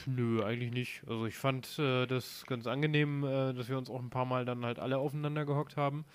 [0.06, 1.02] Nö, eigentlich nicht.
[1.08, 4.46] Also ich fand äh, das ganz angenehm, äh, dass wir uns auch ein paar Mal
[4.46, 6.06] dann halt alle aufeinander gehockt haben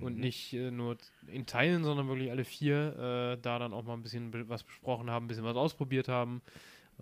[0.00, 3.94] und nicht äh, nur in Teilen, sondern wirklich alle vier äh, da dann auch mal
[3.94, 6.42] ein bisschen was besprochen haben, ein bisschen was ausprobiert haben.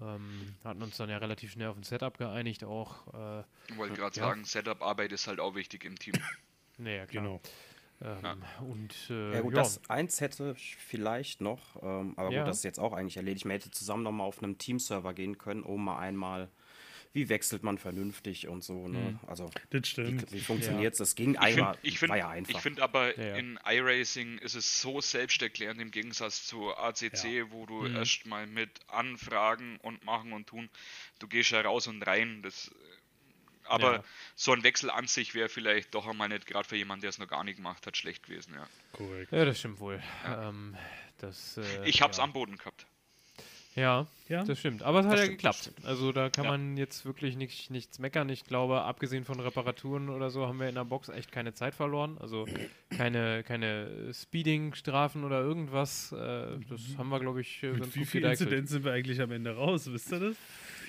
[0.00, 3.12] Ähm, hatten uns dann ja relativ schnell auf ein Setup geeinigt auch.
[3.12, 4.26] Äh, Ich wollte gerade Ja.
[4.28, 6.14] sagen, Setup-Arbeit ist halt auch wichtig im Team.
[6.78, 7.24] naja, klar.
[7.24, 7.40] Genau.
[8.02, 12.38] Ähm, Und äh, Ja gut, ja, das eins hätte ich vielleicht noch, ähm, aber Ja.
[12.38, 13.44] gut, das ist jetzt auch eigentlich erledigt.
[13.44, 16.48] Man hätte zusammen nochmal auf einem Teamserver gehen können, um mal einmal,
[17.12, 19.18] wie wechselt man vernünftig und so, ne?
[19.26, 20.32] Also, Das wie, stimmt.
[20.32, 20.98] wie funktioniert es?
[20.98, 22.52] Das ging Ich einmal, finde, ich find, war ja einfach.
[22.52, 23.36] ich find aber Ja, ja.
[23.38, 27.94] in iRacing ist es so selbsterklärend im Gegensatz zu ACC, wo du Mhm.
[27.94, 30.68] erstmal mit Anfragen und Machen und Tun,
[31.18, 32.42] du gehst ja raus und rein.
[32.42, 32.70] Das,
[33.70, 34.04] aber Ja.
[34.34, 37.18] so ein Wechsel an sich wäre vielleicht doch einmal nicht, gerade für jemanden, der es
[37.18, 38.54] noch gar nicht gemacht hat, schlecht gewesen.
[38.54, 38.66] Ja.
[38.92, 39.32] Korrekt.
[39.32, 40.02] ja, das stimmt wohl.
[40.26, 40.76] Ähm,
[41.18, 42.24] das, äh, Ich hab's ja.
[42.24, 42.86] am Boden gehabt.
[43.76, 44.42] Ja, Ja?
[44.42, 44.82] das stimmt.
[44.82, 45.72] Aber es hat Das ja stimmt, geklappt.
[45.84, 46.50] Also da kann Ja.
[46.50, 48.28] man jetzt wirklich nicht, nichts meckern.
[48.28, 51.76] Ich glaube, abgesehen von Reparaturen oder so, haben wir in der Box echt keine Zeit
[51.76, 52.18] verloren.
[52.18, 52.48] Also
[52.96, 56.10] keine, keine Speeding-Strafen oder irgendwas.
[56.10, 56.16] Äh,
[56.68, 58.48] das haben wir, glaube ich, äh, Mit ganz wie gut viel gedeichselt.
[58.50, 59.90] Inzidenz sind wir eigentlich am Ende raus?
[59.92, 60.36] Wisst ihr das?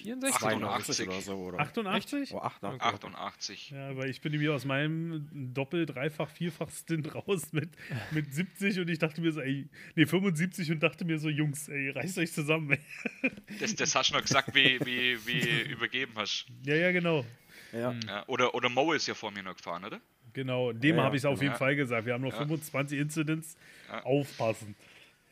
[0.03, 0.43] 64?
[0.47, 1.33] 88 oder so.
[1.35, 1.59] Oder?
[1.59, 2.33] 88?
[2.33, 2.81] Oh, 88.
[2.81, 3.69] 88.
[3.71, 7.69] Ja, weil ich bin irgendwie aus meinem Doppel-, Dreifach-, Vierfach-Stint raus mit,
[8.11, 11.67] mit 70 und ich dachte mir so, ey, nee, 75 und dachte mir so, Jungs,
[11.69, 13.31] ey, reißt euch zusammen, ey.
[13.59, 16.45] Das, das hast du noch gesagt, wie, wie, wie übergeben hast.
[16.63, 17.25] Ja, ja, genau.
[17.73, 17.93] Ja.
[18.07, 20.01] Ja, oder, oder Mo ist ja vor mir noch gefahren, oder?
[20.33, 21.57] Genau, dem Ja, habe ich es auf jeden ja.
[21.57, 22.05] Fall gesagt.
[22.05, 22.39] Wir haben noch Ja.
[22.39, 23.55] 25 Incidents.
[23.89, 24.03] Ja.
[24.03, 24.75] Aufpassen.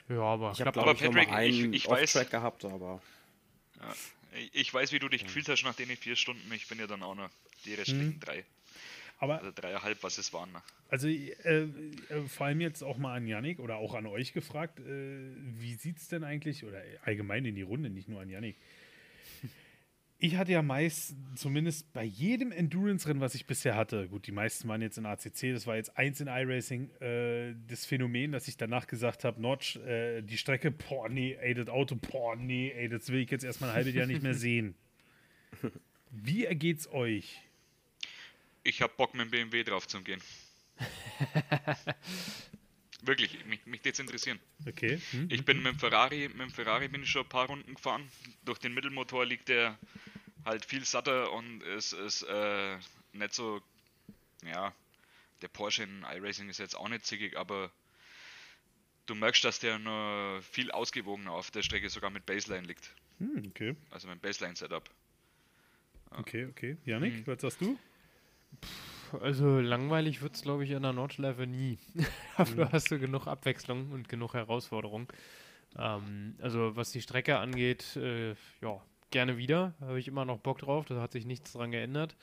[0.09, 2.65] Ja, aber Ich habe, glaube Aber ich, noch Patrick, mal einen ich- ich weiß- gehabt,
[2.65, 3.01] aber
[4.53, 6.51] Ich weiß, wie du dich gefühlt hast nach den vier Stunden.
[6.53, 7.29] Ich bin ja dann auch noch
[7.65, 8.45] die restlichen drei.
[9.19, 10.49] Aber Also dreieinhalb, was es waren.
[10.87, 11.67] Also äh, äh,
[12.29, 14.83] vor allem jetzt auch mal an Yannick oder auch an euch gefragt, äh,
[15.59, 18.55] wie sieht es denn eigentlich, oder allgemein in die Runde, nicht nur an Yannick.
[20.21, 24.67] Ich hatte ja meist, zumindest bei jedem Endurance-Rennen, was ich bisher hatte, gut, die meisten
[24.67, 28.57] waren jetzt in ACC, das war jetzt eins in iRacing, äh, das Phänomen, dass ich
[28.57, 32.89] danach gesagt habe, Notch, äh, die Strecke, boah, nee, ey, das Auto, boah, nee, ey,
[32.89, 34.75] das will ich jetzt erstmal ein halbes Jahr nicht mehr sehen.
[36.11, 37.39] Wie ergeht's euch?
[38.63, 40.21] Ich habe Bock, mit dem BMW drauf zu gehen.
[43.01, 44.39] Wirklich, mich, mich jetzt interessieren.
[44.67, 44.99] Okay.
[45.11, 45.27] Hm?
[45.31, 48.09] Ich bin mit dem Ferrari, mit dem Ferrari bin ich schon ein paar Runden gefahren.
[48.43, 49.77] Durch den Mittelmotor liegt der
[50.45, 52.77] halt viel satter und es ist äh,
[53.13, 53.61] nicht so,
[54.45, 54.73] ja,
[55.41, 57.71] der Porsche in iRacing ist jetzt auch nicht zickig, aber
[59.05, 62.93] du merkst, dass der nur viel ausgewogener auf der Strecke sogar mit Baseline liegt.
[63.19, 63.75] Hm, okay.
[63.91, 64.89] Also mit Baseline-Setup.
[66.11, 66.77] Okay, okay.
[66.85, 67.77] Yannick, was sagst du?
[69.21, 71.77] Also langweilig wird es, glaube ich, in der Nordschleife nie.
[72.37, 75.11] Dafür hast du genug Abwechslung und genug Herausforderung.
[75.77, 78.31] Ähm, also was die Strecke angeht, äh,
[78.61, 78.81] ja,
[79.11, 79.73] gerne wieder.
[79.81, 80.85] Habe ich immer noch Bock drauf.
[80.85, 82.15] Da hat sich nichts dran geändert.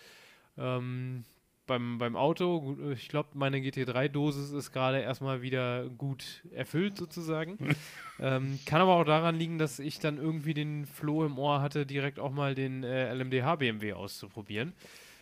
[0.59, 1.25] Ähm,
[1.67, 7.59] beim, beim Auto, äh, ich glaube, meine GT3-Dosis ist gerade erstmal wieder gut erfüllt sozusagen.
[8.21, 11.87] ähm, kann aber auch daran liegen, dass ich dann irgendwie den Floh im Ohr hatte,
[11.87, 14.73] direkt auch mal den äh, LMDH BMW auszuprobieren.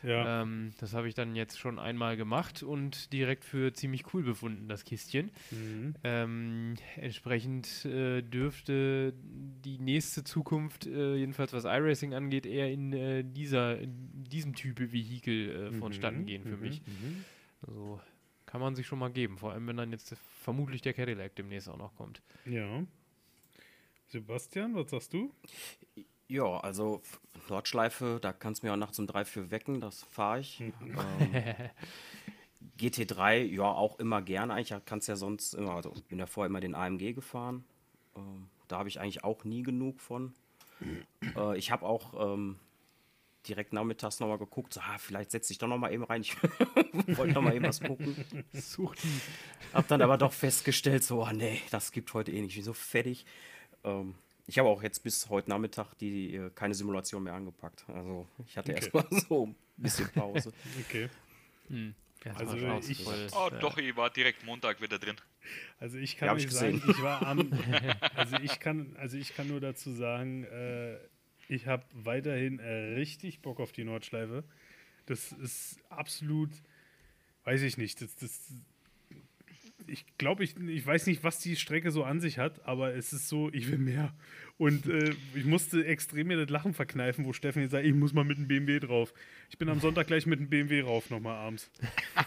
[0.05, 0.43] Ja.
[0.43, 4.69] Ähm, das habe ich dann jetzt schon einmal gemacht und direkt für ziemlich cool befunden,
[4.69, 5.31] das Kistchen.
[5.51, 5.95] Mhm.
[6.05, 13.25] Ähm, entsprechend äh, dürfte die nächste Zukunft, äh, jedenfalls was iRacing angeht, eher in, äh,
[13.25, 16.83] dieser, in diesem Typ Vehikel äh, vonstatten Mhm, gehen für mhm, mich.
[16.87, 17.25] mhm.
[17.67, 18.01] Also
[18.47, 21.69] kann man sich schon mal geben, vor allem wenn dann jetzt vermutlich der Cadillac demnächst
[21.69, 22.23] auch noch kommt.
[22.45, 22.85] Ja.
[24.07, 25.33] Sebastian, was sagst du?
[26.29, 27.03] Ja, also
[27.49, 30.61] Nordschleife, da kannst du mir auch nachts um drei für wecken, das fahre ich.
[30.61, 30.75] ähm,
[32.79, 34.55] GT3, ja, auch immer gerne.
[34.55, 37.65] Eigentlich kannst du ja sonst immer, also bin ja vorher immer den AMG gefahren.
[38.17, 40.35] Ähm, da habe ich eigentlich auch nie genug von.
[41.37, 42.59] Äh, ich habe auch ähm,
[43.49, 46.23] direkt nachmittags nochmal geguckt, so, ah, vielleicht setze ich doch nochmal eben rein.
[47.07, 48.17] Ich wollte nochmal eben was gucken.
[48.53, 48.99] Sucht.
[49.73, 52.51] Hab dann aber doch festgestellt, so, ah, nee, das gibt heute eh nicht.
[52.51, 53.25] Ich bin so fertig.
[53.83, 54.15] Ähm,
[54.47, 57.85] ich habe auch jetzt bis heute Nachmittag die äh, keine Simulation mehr angepackt.
[57.89, 58.91] Also ich hatte Okay.
[58.93, 60.53] erstmal so ein bisschen Pause.
[60.87, 61.09] Okay.
[62.25, 62.57] Ja, Also
[62.89, 65.17] ich- Oh, äh, doch, ich war direkt Montag wieder drin.
[65.79, 67.53] Also ich Ja, kann hab euch ich sagen, ich war am,
[68.17, 70.97] also ich kann, also ich kann nur dazu sagen, äh,
[71.49, 74.45] ich habe weiterhin äh, richtig Bock auf die Nordschleife.
[75.07, 76.51] Das ist absolut,
[77.45, 78.41] weiß ich nicht, das, das,
[79.87, 83.13] ich glaube, ich, ich weiß nicht, was die Strecke so an sich hat, aber es
[83.13, 84.15] ist so, ich will mehr.
[84.57, 88.13] Und äh, ich musste extrem mir das Lachen verkneifen, wo Steffen jetzt sagt, ich muss
[88.13, 89.13] mal mit dem BMW drauf.
[89.51, 91.71] Ich bin am Sonntag gleich mit dem BMW rauf, nochmal abends.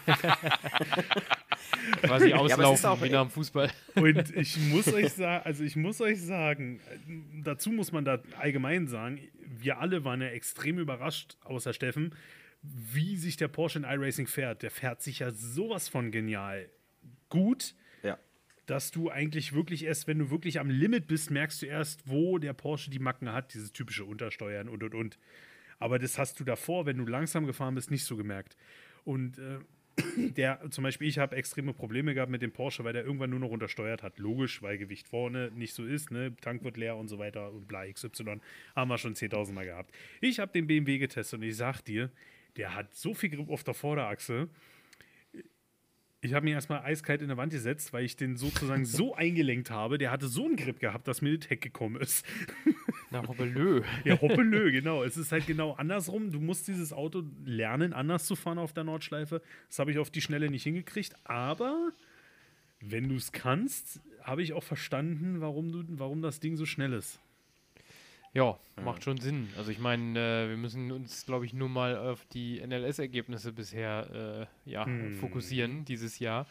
[2.02, 3.70] quasi auslaufen auch- wie nach dem Fußball.
[3.94, 6.80] Und ich muss euch sagen, also ich muss euch sagen,
[7.42, 12.14] dazu muss man da allgemein sagen, wir alle waren ja extrem überrascht, außer Steffen,
[12.62, 14.62] wie sich der Porsche in iRacing fährt.
[14.62, 16.68] Der fährt sich ja sowas von genial
[17.28, 18.18] gut, Ja.
[18.66, 22.38] dass du eigentlich wirklich erst, wenn du wirklich am Limit bist, merkst du erst, wo
[22.38, 25.18] der Porsche die Macken hat, dieses typische Untersteuern und und und.
[25.78, 28.56] Aber das hast du davor, wenn du langsam gefahren bist, nicht so gemerkt.
[29.04, 29.58] Und äh,
[30.36, 33.40] der, zum Beispiel, ich habe extreme Probleme gehabt mit dem Porsche, weil der irgendwann nur
[33.40, 34.18] noch untersteuert hat.
[34.18, 36.36] Logisch, weil Gewicht vorne nicht so ist, ne?
[36.40, 38.40] Tank wird leer und so weiter und bla XY.
[38.76, 39.92] Haben wir schon 10.000 Mal gehabt.
[40.20, 42.10] Ich habe den BMW getestet und ich sag dir,
[42.56, 44.48] der hat so viel Grip auf der Vorderachse.
[46.20, 49.70] Ich habe mir erstmal eiskalt in der Wand gesetzt, weil ich den sozusagen so eingelenkt
[49.70, 49.98] habe.
[49.98, 52.26] Der hatte so einen Grip gehabt, dass mir das Heck gekommen ist.
[53.10, 53.82] Na, hoppelö.
[54.04, 55.04] Ja, hoppelö, genau.
[55.04, 56.32] Es ist halt genau andersrum.
[56.32, 59.42] Du musst dieses Auto lernen, anders zu fahren auf der Nordschleife.
[59.68, 61.14] Das habe ich auf die Schnelle nicht hingekriegt.
[61.22, 61.92] Aber
[62.80, 66.94] wenn du es kannst, habe ich auch verstanden, warum, du, warum das Ding so schnell
[66.94, 67.20] ist.
[68.34, 69.48] Ja, macht schon Sinn.
[69.56, 74.48] Also ich meine, äh, wir müssen uns, glaube ich, nur mal auf die NLS-Ergebnisse bisher
[74.66, 74.86] äh, ja,
[75.20, 76.46] fokussieren dieses Jahr.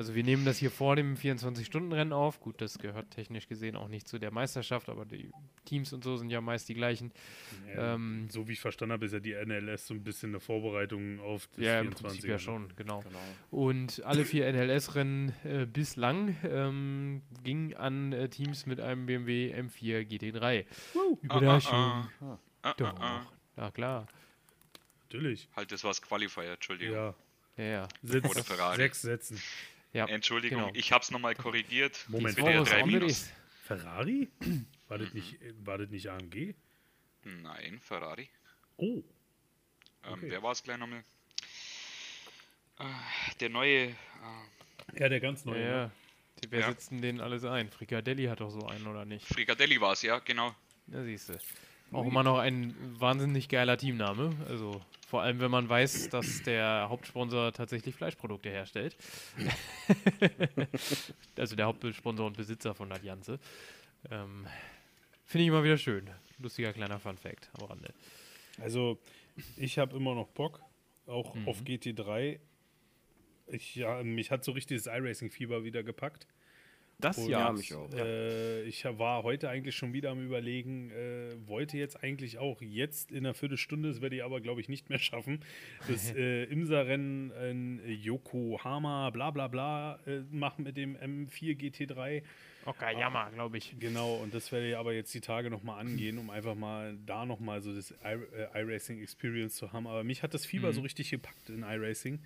[0.00, 2.40] Also wir nehmen das hier vor dem 24-Stunden-Rennen auf.
[2.40, 5.30] Gut, das gehört technisch gesehen auch nicht zu der Meisterschaft, aber die
[5.66, 7.12] Teams und so sind ja meist die gleichen.
[7.68, 10.40] Ja, Ähm, so wie ich verstanden habe, ist ja die NLS so ein bisschen eine
[10.40, 12.00] Vorbereitung auf das ja, im 24er.
[12.00, 13.00] Prinzip ja schon, genau.
[13.00, 13.18] Genau.
[13.50, 20.08] Und alle vier NLS-Rennen äh, bislang ähm, gingen an äh, Teams mit einem BMW M4
[20.08, 20.64] GT3.
[21.20, 21.74] Überraschung.
[21.74, 23.00] Ah, ah, ah, Doch.
[23.00, 23.26] ah.
[23.58, 24.06] Ja, klar.
[25.02, 25.50] Natürlich.
[25.54, 26.94] Halt, das war's Qualifier, Entschuldigung.
[26.94, 27.14] Ja.
[27.58, 27.88] Ja, ja.
[28.02, 29.38] Sitz, sechs Sätzen.
[29.92, 30.06] Ja.
[30.06, 30.72] Entschuldigung, Genau.
[30.74, 32.04] ich hab's nochmal korrigiert.
[32.08, 32.36] Moment.
[32.36, 33.00] WDR Vorwurf 3 auch minus.
[33.02, 33.30] minus.
[33.64, 34.28] Ferrari?
[34.88, 36.54] War das nicht, war das nicht AMG?
[37.24, 38.28] Nein, Ferrari.
[38.76, 38.84] Oh.
[38.84, 39.04] Ähm,
[40.02, 40.30] Okay.
[40.30, 41.04] Wer war es gleich nochmal?
[42.78, 42.84] Äh,
[43.40, 43.88] der neue.
[43.88, 43.94] Äh,
[44.98, 45.62] Ja, der ganz Ja, neue.
[45.64, 45.84] ja.
[45.86, 45.90] ne?
[46.42, 46.68] Die- Wer Ja.
[46.70, 47.68] setzt denn denen alles ein?
[47.70, 49.26] Frikadelli hat doch so einen, oder nicht?
[49.26, 50.54] Fricadelli war es, ja, genau.
[50.86, 51.38] Ja, siehst du.
[51.92, 54.30] Auch immer noch ein wahnsinnig geiler Teamname.
[54.48, 58.96] Also vor allem, wenn man weiß, dass der Hauptsponsor tatsächlich Fleischprodukte herstellt.
[61.36, 63.38] also der Hauptsponsor und Besitzer von Allianze.
[64.10, 64.46] Ähm,
[65.24, 66.08] Finde ich immer wieder schön.
[66.38, 67.92] Lustiger kleiner Fun-Fact am Rande.
[68.60, 68.98] Also,
[69.56, 70.60] ich habe immer noch Bock,
[71.06, 71.48] auch Mhm.
[71.48, 72.38] auf GT3.
[73.48, 76.26] Ich, ja, mich hat so richtig das iRacing-Fieber wieder gepackt.
[77.00, 77.40] Das Und, ja.
[77.46, 77.92] ja, mich auch.
[77.94, 83.10] Äh, ich war heute eigentlich schon wieder am Überlegen, äh, wollte jetzt eigentlich auch jetzt
[83.10, 85.40] in einer Viertelstunde, das werde ich aber, glaube ich, nicht mehr schaffen,
[85.88, 92.22] das äh, Imsa-Rennen in Yokohama, bla bla bla, äh, machen mit dem M4 GT3.
[92.66, 93.74] Okayama, glaube ich.
[93.80, 97.24] Genau, und das werde ich aber jetzt die Tage nochmal angehen, um einfach mal da
[97.24, 99.86] nochmal so das I- äh, iRacing Experience zu haben.
[99.86, 102.20] Aber mich hat das Fieber so richtig gepackt in iRacing.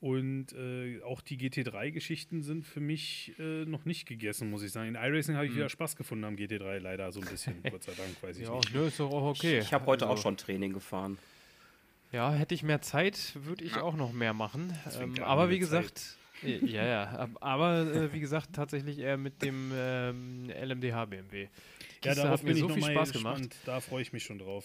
[0.00, 4.88] Und äh, auch die GT3-Geschichten sind für mich äh, noch nicht gegessen, muss ich sagen.
[4.88, 7.92] In iRacing habe ich wieder Spaß gefunden am GT3, leider so ein bisschen, Gott sei
[7.92, 8.74] Dank, weiß ich Ja, nicht.
[8.74, 9.58] nö, ist doch auch okay.
[9.58, 11.18] Ich habe heute auch Also, schon Training gefahren.
[12.12, 14.72] Ja, hätte ich mehr Zeit, würde ich auch noch mehr machen.
[14.98, 19.42] Ähm, aber wie gesagt, äh, ja, ja, ab- aber äh, wie gesagt, tatsächlich eher mit
[19.42, 21.42] dem ähm, LMDH BMW.
[21.42, 21.48] Ja,
[22.00, 23.36] Kiste darauf hat mir so noch viel Spaß gespannt.
[23.50, 23.56] gemacht.
[23.66, 24.64] Da freue ich mich schon drauf.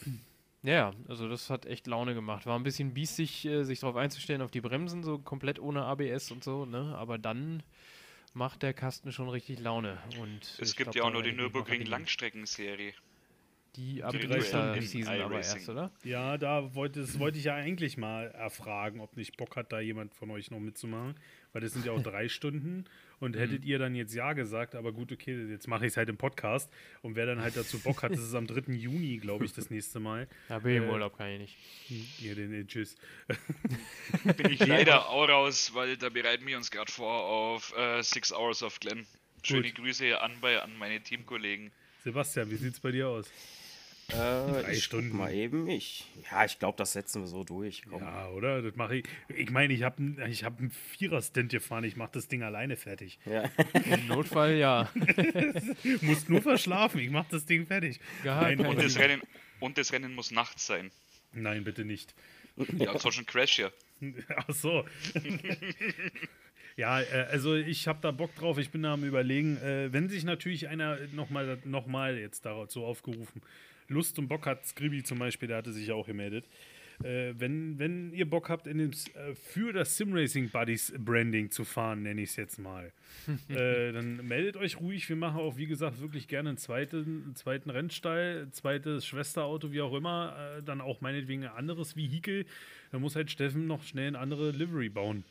[0.66, 2.48] Ja, ja, also das hat echt Laune gemacht.
[2.48, 6.32] War ein bisschen biestig, äh, sich darauf einzustellen, auf die Bremsen, so komplett ohne ABS
[6.32, 6.96] und so, ne?
[6.98, 7.62] Aber dann
[8.34, 10.00] macht der Kasten schon richtig Laune.
[10.20, 11.86] Und Es gibt glaub, ja auch noch die Nürburgring.
[11.86, 12.94] Langstreckenserie.
[13.76, 15.92] Die ab Stunden Season aber erst, oder?
[16.04, 19.82] Ja, da wollte, das wollte ich ja eigentlich mal erfragen, ob nicht Bock hat, da
[19.82, 21.16] jemand von euch noch mitzumachen.
[21.54, 22.86] Weil das sind ja auch drei Stunden.
[23.20, 26.10] Und hättet ihr dann jetzt Ja gesagt, aber gut, okay, jetzt mache ich es halt
[26.10, 26.70] im Podcast.
[27.02, 28.74] Und wer dann halt dazu Bock hat, das ist am 3.
[28.74, 30.28] Juni, glaube ich, das nächste Mal.
[30.50, 31.58] Ja, bin ich im Äh, Urlaub, kann ich nicht.
[32.20, 32.96] Hier den den Tschüss.
[34.38, 38.32] Bin ich leider auch raus, weil da bereiten wir uns gerade vor auf äh, Six
[38.34, 39.06] Hours of Glen.
[39.44, 39.76] Schöne Gut.
[39.76, 41.72] Grüße an, bei, an meine Teamkollegen.
[42.04, 43.32] Sebastian, wie sieht's bei dir aus?
[44.14, 45.12] Äh, ich Stunden.
[45.12, 45.68] Guck mal eben.
[45.68, 47.84] Ich, ja, ich glaube, das setzen wir so durch.
[47.90, 48.02] Komm.
[48.02, 48.62] Ja, oder?
[48.62, 49.06] Das mache ich.
[49.36, 51.84] Ich meine, ich habe ich hab einen Vierer-Stint gefahren.
[51.84, 53.20] Ich mache das Ding alleine fertig.
[53.26, 53.50] Ja.
[53.74, 54.92] Im Notfall ja.
[56.02, 57.00] Musst nur verschlafen.
[57.00, 58.00] Ich mache das Ding fertig.
[58.24, 59.22] Ja, Nein, Und das Rennen,
[59.60, 60.92] und das Rennen muss nachts sein.
[61.34, 62.14] Nein, bitte nicht.
[62.78, 63.74] Ja, sonst ein Crash hier.
[64.36, 64.86] Ach so.
[66.78, 68.58] ja, äh, also ich habe da Bock drauf.
[68.58, 72.84] Ich bin da am überlegen, äh, wenn sich natürlich einer nochmal noch mal jetzt dazu
[72.84, 73.42] aufgerufen,
[73.88, 76.46] Lust und Bock hat, Scribby zum Beispiel, der hatte sich ja auch gemeldet.
[77.04, 81.66] Äh, wenn, wenn ihr Bock habt, in dem, äh, für das Simracing Buddies Branding zu
[81.66, 82.92] fahren, nenne ich es jetzt mal,
[83.50, 85.10] äh, dann meldet euch ruhig.
[85.10, 89.82] Wir machen auch, wie gesagt, wirklich gerne einen zweiten, einen zweiten Rennstall, zweites Schwesterauto, wie
[89.82, 90.58] auch immer.
[90.58, 92.46] Äh, dann auch meinetwegen ein anderes Vehikel.
[92.92, 95.26] Da muss halt Steffen noch schnell eine andere Livery bauen.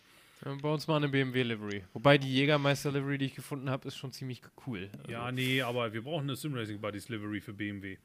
[0.44, 1.84] Ja, Bei uns mal eine BMW-Livery.
[1.92, 4.90] Wobei die Jägermeister-Livery, die ich gefunden habe, ist schon ziemlich cool.
[4.98, 7.96] Also, Ja, nee, aber wir brauchen eine Simracing Buddies Livery für BMW.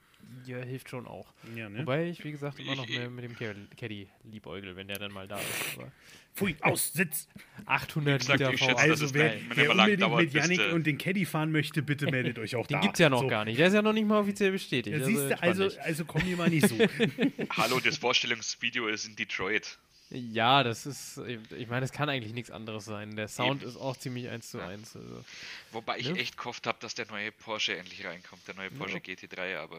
[0.46, 1.34] ja, hilft schon auch.
[1.56, 1.80] Ja, ne?
[1.80, 5.28] Wobei ich, wie gesagt, immer noch mit, dem Cad- Caddy liebäugel, wenn der dann mal
[5.28, 5.78] da ist.
[5.78, 5.92] Aber
[6.36, 7.28] Pfui, aus, Sitz!
[7.66, 8.76] 800 gesagt, Liter schätze, V8.
[8.76, 12.10] das Also, wer, wer er unbedingt dauert, mit Yannick und den Caddy fahren möchte, bitte
[12.12, 12.80] meldet euch auch Den da.
[12.82, 13.28] gibt's ja noch So.
[13.28, 13.60] gar nicht.
[13.60, 14.96] Der ist ja noch nicht mal offiziell bestätigt.
[14.96, 16.78] Ja, Also siehst du, entspann also, also komm hier mal nicht so.
[17.58, 19.78] Hallo, das Vorstellungsvideo ist in Detroit.
[20.12, 21.20] Ja, das ist,
[21.56, 23.16] ich meine, es kann eigentlich nichts anderes sein.
[23.16, 24.96] Der Sound ist auch ziemlich eins zu eins.
[24.96, 25.24] Also.
[25.72, 26.18] Wobei ich Ne?
[26.20, 29.76] echt gehofft habe, dass der neue Porsche endlich reinkommt, der neue Porsche GT3, aber.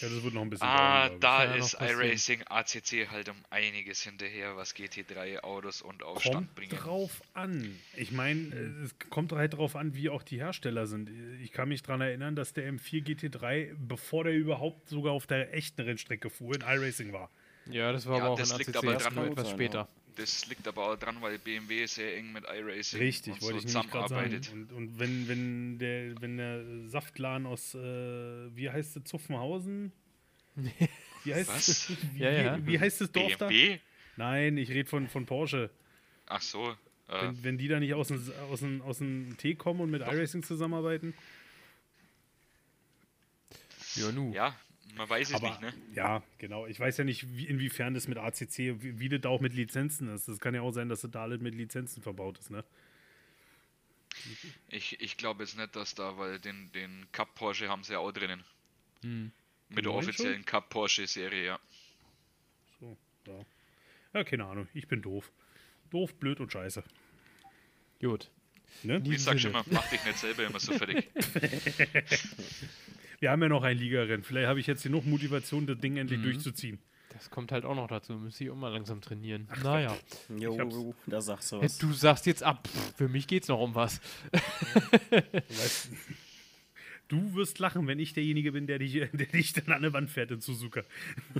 [0.00, 3.36] ja, das wird noch ein bisschen Ah, dauern, da ja ist iRacing ACC halt um
[3.48, 6.04] einiges hinterher, was GT3 Autos und ich.
[6.04, 6.70] Aufstand Kommt bringen.
[6.76, 7.74] drauf an.
[7.96, 11.10] Ich meine, äh, es kommt halt drauf an, wie auch die Hersteller sind.
[11.42, 15.54] Ich kann mich daran erinnern, dass der M4 GT3, bevor der überhaupt sogar auf der
[15.54, 17.30] echten Rennstrecke fuhr, in iRacing war.
[17.70, 19.88] Ja, das war Ja, aber auch das in liegt ACC aber dran, etwas sein, später.
[20.16, 23.80] das liegt aber auch dran, weil BMW sehr eng mit iRacing Richtig, und wollte so
[23.80, 24.42] ich gerade sagen.
[24.42, 24.52] zusammenarbeitet.
[24.52, 27.78] Und, und wenn, wenn, der, wenn der Saftladen aus, äh,
[28.56, 29.92] wie heißt es, Zuffenhausen?
[31.24, 31.90] Wie heißt, Was?
[32.14, 32.58] Wie, Ja, ja.
[32.58, 33.48] wie, wie heißt das Dorf da?
[33.48, 33.78] BMW?
[34.16, 35.68] Nein, ich rede von, von Porsche.
[36.26, 36.70] Ach so.
[37.08, 39.90] Äh, Wenn, wenn die da nicht aus dem, aus dem, aus dem Tee kommen und
[39.90, 41.14] mit iRacing zusammenarbeiten.
[43.96, 44.32] Ja, nu.
[44.32, 44.54] ja,
[44.96, 45.72] man weiß es Aber nicht, ne?
[45.94, 46.66] ja, genau.
[46.66, 49.54] Ich weiß ja nicht, wie, inwiefern das mit ACC, wie, wie das da auch mit
[49.54, 50.28] Lizenzen ist.
[50.28, 52.64] Das kann ja auch sein, dass das da alles mit Lizenzen verbaut ist, ne?
[54.68, 57.98] Ich, ich glaube jetzt nicht, dass da, weil den, den Cup Porsche haben sie ja
[58.00, 58.42] auch drinnen.
[59.02, 59.30] Hm.
[59.68, 59.98] Mit der schon?
[59.98, 61.60] offiziellen Cup Porsche Serie, ja.
[62.80, 63.44] So, ja.
[64.14, 64.68] Ja, keine Ahnung.
[64.74, 65.30] Ich bin doof.
[65.90, 66.82] Doof, blöd und scheiße.
[68.00, 68.30] Gut.
[68.82, 69.02] Ne?
[69.06, 71.08] Ich sag schon mal, mach dich nicht selber immer so fertig.
[73.20, 74.22] Wir haben ja noch ein Ligarennen.
[74.22, 75.98] Vielleicht habe ich jetzt genug Motivation, das Ding Mhm.
[75.98, 76.78] endlich durchzuziehen.
[77.12, 78.12] Das kommt halt auch noch dazu.
[78.14, 79.48] Müsste ich auch mal langsam trainieren.
[79.64, 79.96] naja.
[80.38, 81.78] Jo, da sagst du was.
[81.78, 82.68] Du sagst jetzt ab.
[82.96, 84.00] Für mich geht's noch um was.
[85.10, 85.90] Weißt,
[87.08, 90.10] du wirst lachen, wenn ich derjenige bin, der dich, der dich dann an der Wand
[90.10, 90.82] fährt in Suzuka.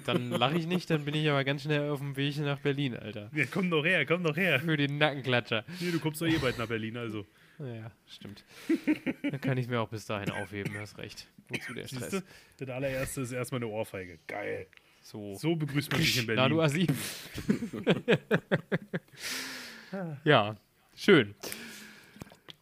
[0.07, 2.97] Dann lache ich nicht, dann bin ich aber ganz schnell auf dem Weg nach Berlin,
[2.97, 3.31] Alter.
[3.35, 4.59] Ja, komm doch her, komm doch her.
[4.61, 5.65] Für den Nackenklatscher.
[5.81, 7.27] Nee, du kommst doch eh bald nach Berlin, also.
[7.59, 8.45] Naja, stimmt.
[9.23, 11.27] Dann kann ich mir auch bis dahin aufheben, du hast recht.
[11.49, 12.11] Wozu der Stress?
[12.11, 12.23] du?
[12.59, 14.19] Das allererste ist erstmal eine Ohrfeige.
[14.27, 14.67] Geil.
[15.03, 15.35] So.
[15.35, 16.87] So begrüßt man dich in Na, du Berlin.
[16.87, 16.87] Assi.
[20.25, 20.57] ja,
[20.95, 21.35] schön.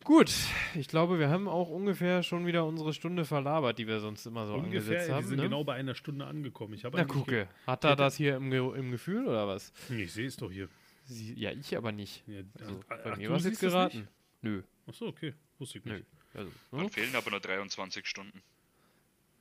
[0.04, 0.32] Gut,
[0.76, 4.46] ich glaube, wir haben auch ungefähr schon wieder unsere Stunde verlabert, die wir sonst immer
[4.46, 5.26] so Ungefähr, angesetzt wir haben.
[5.26, 5.42] sind Ne?
[5.42, 6.74] genau bei einer Stunde angekommen.
[6.74, 7.48] Ich habe Na, gucke.
[7.66, 9.72] Hat er das hier im, Ge im Gefühl oder was?
[9.90, 10.68] Ich sehe es doch hier.
[11.06, 12.22] Sie, ja, ich aber nicht.
[12.28, 14.06] Ja, Also, ach, bei mir war es jetzt geraten.
[14.46, 15.34] Nö, Achso, okay.
[15.58, 15.94] Wusste ich nö.
[15.94, 16.06] nicht.
[16.34, 16.90] Also, Dann hm?
[16.90, 18.42] fehlen aber nur 23 Stunden.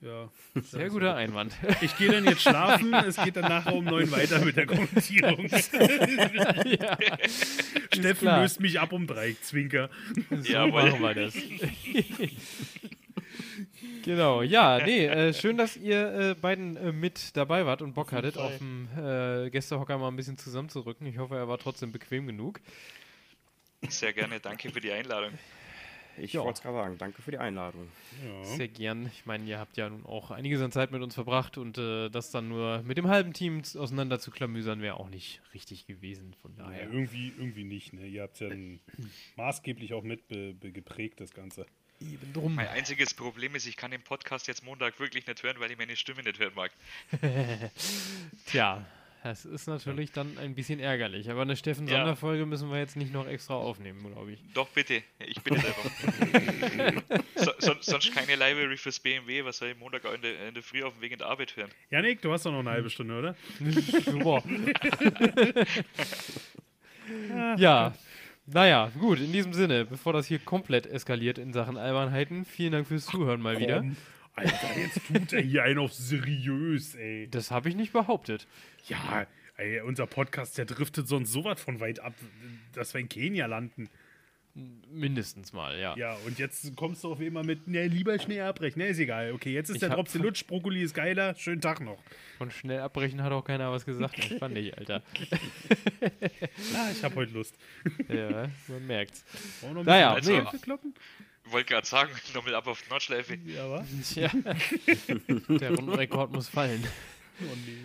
[0.02, 0.30] Ja.
[0.62, 1.54] Sehr guter Einwand.
[1.82, 2.94] Ich gehe dann jetzt schlafen.
[2.94, 5.48] es geht dann nachher um neun weiter mit der Kommentierung.
[5.48, 6.98] ja,
[7.94, 9.36] Steffen löst mich ab um drei.
[9.42, 9.90] Zwinker.
[10.30, 10.92] so Jawohl.
[10.92, 11.34] machen wir das.
[14.04, 18.12] genau, ja, nee, äh, schön, dass ihr äh, beiden äh, mit dabei wart und Bock
[18.12, 21.08] hattet, auf dem äh, Gästehocker mal ein bisschen zusammenzurücken.
[21.08, 22.60] Ich hoffe, er war trotzdem bequem genug.
[23.90, 25.32] Sehr gerne, danke für die Einladung.
[26.18, 26.42] Ich Ja.
[26.44, 26.98] wollte es gerade sagen.
[26.98, 27.90] Danke für die Einladung.
[28.26, 28.46] Ja.
[28.46, 29.08] Sehr gern.
[29.08, 32.10] Ich meine, ihr habt ja nun auch einiges an Zeit mit uns verbracht und äh,
[32.10, 36.34] das dann nur mit dem halben Team auseinander zu klamüsern, wäre auch nicht richtig gewesen.
[36.42, 36.84] Von daher.
[36.90, 37.92] irgendwie, irgendwie nicht.
[37.92, 38.08] Ne?
[38.08, 38.48] Ihr habt ja
[39.36, 41.66] maßgeblich auch mit be, be geprägt, das Ganze.
[42.00, 42.56] Eben drum.
[42.56, 45.78] Mein einziges Problem ist, ich kann den Podcast jetzt Montag wirklich nicht hören, weil ich
[45.78, 46.72] meine Stimme nicht hören mag.
[48.46, 48.86] Tja,
[49.26, 51.32] das ist natürlich dann ein bisschen ärgerlich.
[51.32, 54.40] Aber eine Steffen-Sonderfolge müssen wir jetzt nicht noch extra aufnehmen, glaube ich.
[54.54, 57.02] Doch, bitte, ich bitte darum.
[57.36, 60.62] so, so, sonst keine Library fürs BMW, was soll ich Montag in der, in der
[60.62, 61.72] Früh auf dem Weg in der Arbeit hören?
[61.90, 63.36] Janik, du hast doch noch eine halbe Stunde, oder?
[64.06, 64.44] Super.
[67.58, 67.96] ja.
[68.46, 72.88] Naja, gut, in diesem Sinne, bevor das hier komplett eskaliert in Sachen Albernheiten, vielen Dank
[72.88, 73.84] fürs Zuhören mal wieder.
[74.36, 77.28] Alter, jetzt tut er hier einen auf seriös, ey.
[77.30, 78.48] Das habe ich nicht behauptet.
[78.88, 79.28] Ja,
[79.58, 82.14] ey, unser Podcast, der driftet sonst so weit von weit ab,
[82.74, 83.90] dass wir in Kenia landen.
[84.90, 85.98] Mindestens mal, ja.
[85.98, 88.80] Ja, und jetzt kommst du auf immer mit, ne, lieber schnell abbrechen.
[88.82, 89.34] Ne, ist egal.
[89.34, 91.36] Okay, jetzt ist Ich der Drops Lutsch, Brokkoli ist geiler.
[91.36, 91.98] Schönen Tag noch.
[92.38, 94.18] Von schnell abbrechen hat auch keiner was gesagt.
[94.18, 95.02] Entspann dich, Alter.
[96.74, 97.58] Ah, ich hab heute Lust.
[98.08, 99.26] Ja, man merkt's.
[99.62, 100.42] Wollen wir noch ein Naja, nee.
[101.46, 103.36] Wollte gerade sagen, noch mit ab auf die Nordschleife.
[103.46, 103.86] Ja, wa?
[104.04, 104.30] Tja,
[105.60, 106.86] der Rundenrekord muss fallen.
[107.42, 107.78] Oh, nee.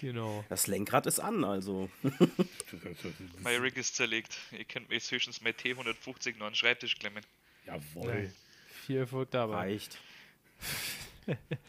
[0.00, 0.44] Genau.
[0.48, 1.88] Das Lenkrad ist an, also.
[3.42, 4.36] Mein Rig ist zerlegt.
[4.52, 7.24] Ihr könnt mir jetzt höchstens mit T150 noch an den Schreibtisch klemmen.
[7.66, 8.30] Jawohl.
[8.86, 9.54] Viel Erfolg dabei.
[9.54, 9.98] Reicht.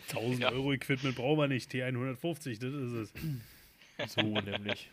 [0.09, 0.51] 1000 Ja.
[0.51, 1.71] Euro Equipment brauchen wir nicht.
[1.71, 3.13] T150, das ist
[4.05, 4.13] es.
[4.13, 4.89] So nämlich.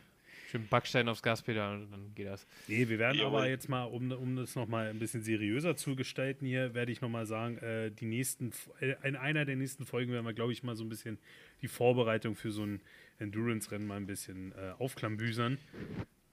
[0.52, 2.46] Schön Backstein aufs Gaspedal und dann geht das.
[2.68, 3.38] Nee, wir werden Jawohl.
[3.38, 7.00] aber jetzt mal, um, um das nochmal ein bisschen seriöser zu gestalten hier, werde ich
[7.00, 10.62] nochmal sagen, äh, die nächsten, äh, in einer der nächsten Folgen werden wir, glaube ich,
[10.62, 11.18] mal so ein bisschen
[11.62, 12.82] die Vorbereitung für so ein
[13.18, 15.56] Endurance-Rennen mal ein bisschen äh, aufklambüsern.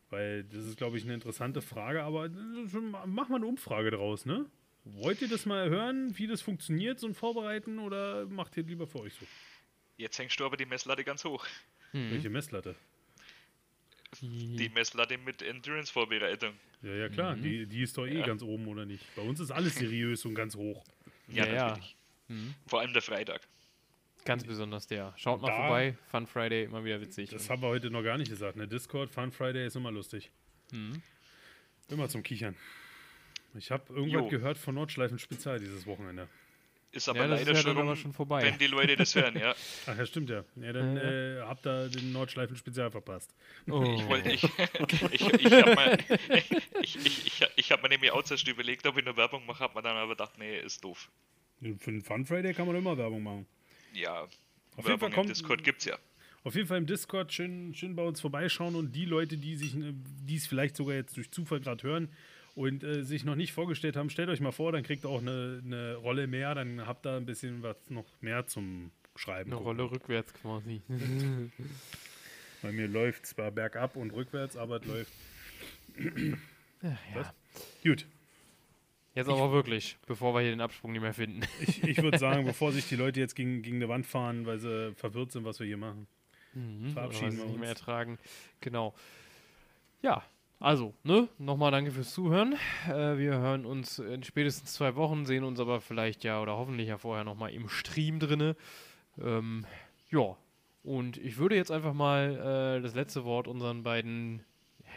[0.10, 2.30] Weil das ist, glaube ich, eine interessante Frage, aber äh,
[3.06, 4.48] mach mal eine Umfrage draus, ne?
[4.84, 8.86] Wollt ihr das mal hören, wie das funktioniert, so ein Vorbereiten, oder macht ihr lieber
[8.86, 9.26] für euch so?
[9.96, 11.48] Jetzt hängst du aber die Messlatte ganz hoch.
[11.94, 12.76] Welche Messlatte?
[14.22, 16.54] Die Messlatte mit Endurance-Vorbereitung.
[16.82, 18.26] Ja, ja, klar, die, die ist doch eh Ja.
[18.26, 19.04] ganz oben, oder nicht?
[19.16, 20.84] Bei uns ist alles seriös und ganz hoch.
[21.28, 21.68] Ja, Ja, ja.
[21.70, 21.96] natürlich.
[22.68, 23.42] Vor allem der Freitag.
[24.26, 25.14] Ganz besonders der.
[25.18, 25.98] Schaut mal Da- vorbei.
[26.12, 27.30] Fun Friday, immer wieder witzig.
[27.30, 28.58] Das haben wir heute noch gar nicht gesagt.
[28.58, 28.68] Ne?
[28.68, 30.30] Discord, Fun Friday ist immer lustig.
[30.72, 31.02] Mhm.
[31.90, 32.56] Immer zum Kichern.
[33.56, 34.28] Ich habe irgendwas Jo.
[34.28, 36.28] gehört von Nordschleifen Spezial dieses Wochenende.
[36.92, 38.42] Ist aber Ja, leider ist ja schon, rum, schon vorbei.
[38.44, 39.54] wenn die Leute das hören, ja.
[39.86, 40.44] Ach ja, stimmt ja.
[40.56, 43.32] Ja, dann äh, habt ihr den Nordschleifen-Spezial verpasst.
[43.70, 43.84] Oh.
[43.96, 45.98] Ich wollte, ich, ich, ich habe mir,
[46.82, 49.60] ich, ich, ich, ich hab mir nämlich auch zuerst überlegt, ob ich eine Werbung mache,
[49.60, 51.12] hab mir dann aber gedacht, nee, ist doof.
[51.62, 53.46] Für den Fun Friday kann man immer Werbung machen.
[53.94, 54.30] Ja, Auf
[54.88, 55.98] jeden Fall Werbung im Discord gibt's ja.
[56.44, 59.74] Auf jeden Fall im Discord schön, schön bei uns vorbeischauen und die Leute, die sich,
[59.76, 62.10] die es vielleicht sogar jetzt durch Zufall gerade hören
[62.60, 65.22] und äh, sich noch nicht vorgestellt haben, stellt euch mal vor, dann kriegt ihr auch
[65.22, 69.54] eine, eine Rolle mehr, dann habt ihr ein bisschen was noch mehr zum Schreiben.
[69.54, 70.82] Eine Rolle rückwärts quasi.
[72.62, 75.12] Bei mir läuft zwar bergab und rückwärts, aber es läuft.
[76.82, 77.34] ja.
[77.82, 78.06] Gut.
[79.16, 81.44] Jetzt aber wirklich, bevor wir hier den Absprung nicht mehr finden.
[81.62, 84.60] Ich, ich würde sagen, bevor sich die Leute jetzt gegen, gegen eine Wand fahren, weil
[84.60, 86.08] sie verwirrt sind, was wir hier machen.
[86.54, 87.80] Mhm, Verabschieden wir nicht mehr uns.
[87.80, 88.20] ertragen.
[88.60, 88.94] Genau.
[90.02, 90.26] Ja,
[90.60, 92.54] also, ne, nochmal danke fürs Zuhören.
[92.88, 96.90] Äh, wir hören uns in spätestens zwei Wochen, sehen uns aber vielleicht ja oder hoffentlich
[96.90, 98.56] ja vorher nochmal im Stream drinne.
[99.22, 99.66] Ähm,
[100.10, 100.36] ja,
[100.84, 104.44] und ich würde jetzt einfach mal äh, das letzte Wort unseren beiden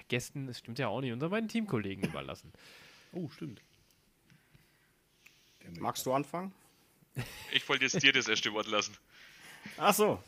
[0.08, 2.52] Gästen, es stimmt ja auch nicht, unseren beiden Teamkollegen überlassen.
[3.12, 3.60] Oh, stimmt.
[5.78, 6.52] Magst du anfangen?
[7.52, 8.96] Ich wollte jetzt dir das erste Wort lassen.
[9.76, 10.22] Ach so.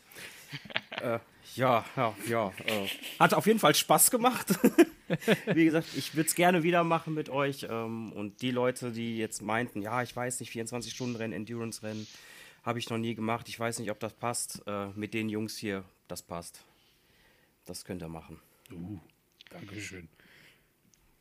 [1.05, 1.21] äh,
[1.55, 2.53] ja, ja, ja.
[2.65, 2.89] Äh,
[3.19, 4.59] hat auf jeden Fall Spaß gemacht.
[5.47, 7.67] Wie gesagt, ich würde es gerne wieder machen mit euch.
[7.69, 12.07] Ähm, und die Leute, die jetzt meinten, ja, ich weiß nicht, 24-Stunden-Rennen, Endurance-Rennen,
[12.63, 13.49] habe ich noch nie gemacht.
[13.49, 14.63] Ich weiß nicht, ob das passt.
[14.67, 16.65] Äh, mit den Jungs hier, das passt.
[17.67, 18.41] Das könnt ihr machen.
[18.73, 18.99] Uh,
[19.51, 20.09] Dankeschön.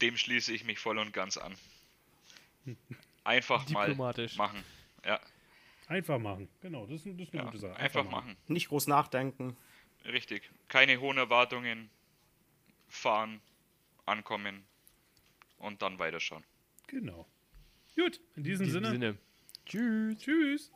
[0.02, 1.56] Dem schließe ich mich voll und ganz an.
[3.24, 4.38] Einfach Diplomatisch.
[4.38, 4.64] mal machen.
[5.06, 5.20] Ja,
[5.88, 6.50] Einfach machen.
[6.62, 7.46] Genau, das ist, das ist eine ja.
[7.46, 7.76] gute Sache.
[7.76, 8.36] einfach machen.
[8.48, 9.58] Nicht groß nachdenken.
[10.06, 10.50] Richtig.
[10.68, 11.90] Keine hohen Erwartungen.
[12.88, 13.42] Fahren,
[14.06, 14.64] ankommen
[15.58, 16.44] und dann weiterschauen.
[16.88, 17.28] Genau.
[17.96, 18.92] Gut, in diesem, In diesem Sinne.
[18.92, 19.18] Sinne.
[19.66, 20.18] Tschüss.
[20.20, 20.72] Tschüss.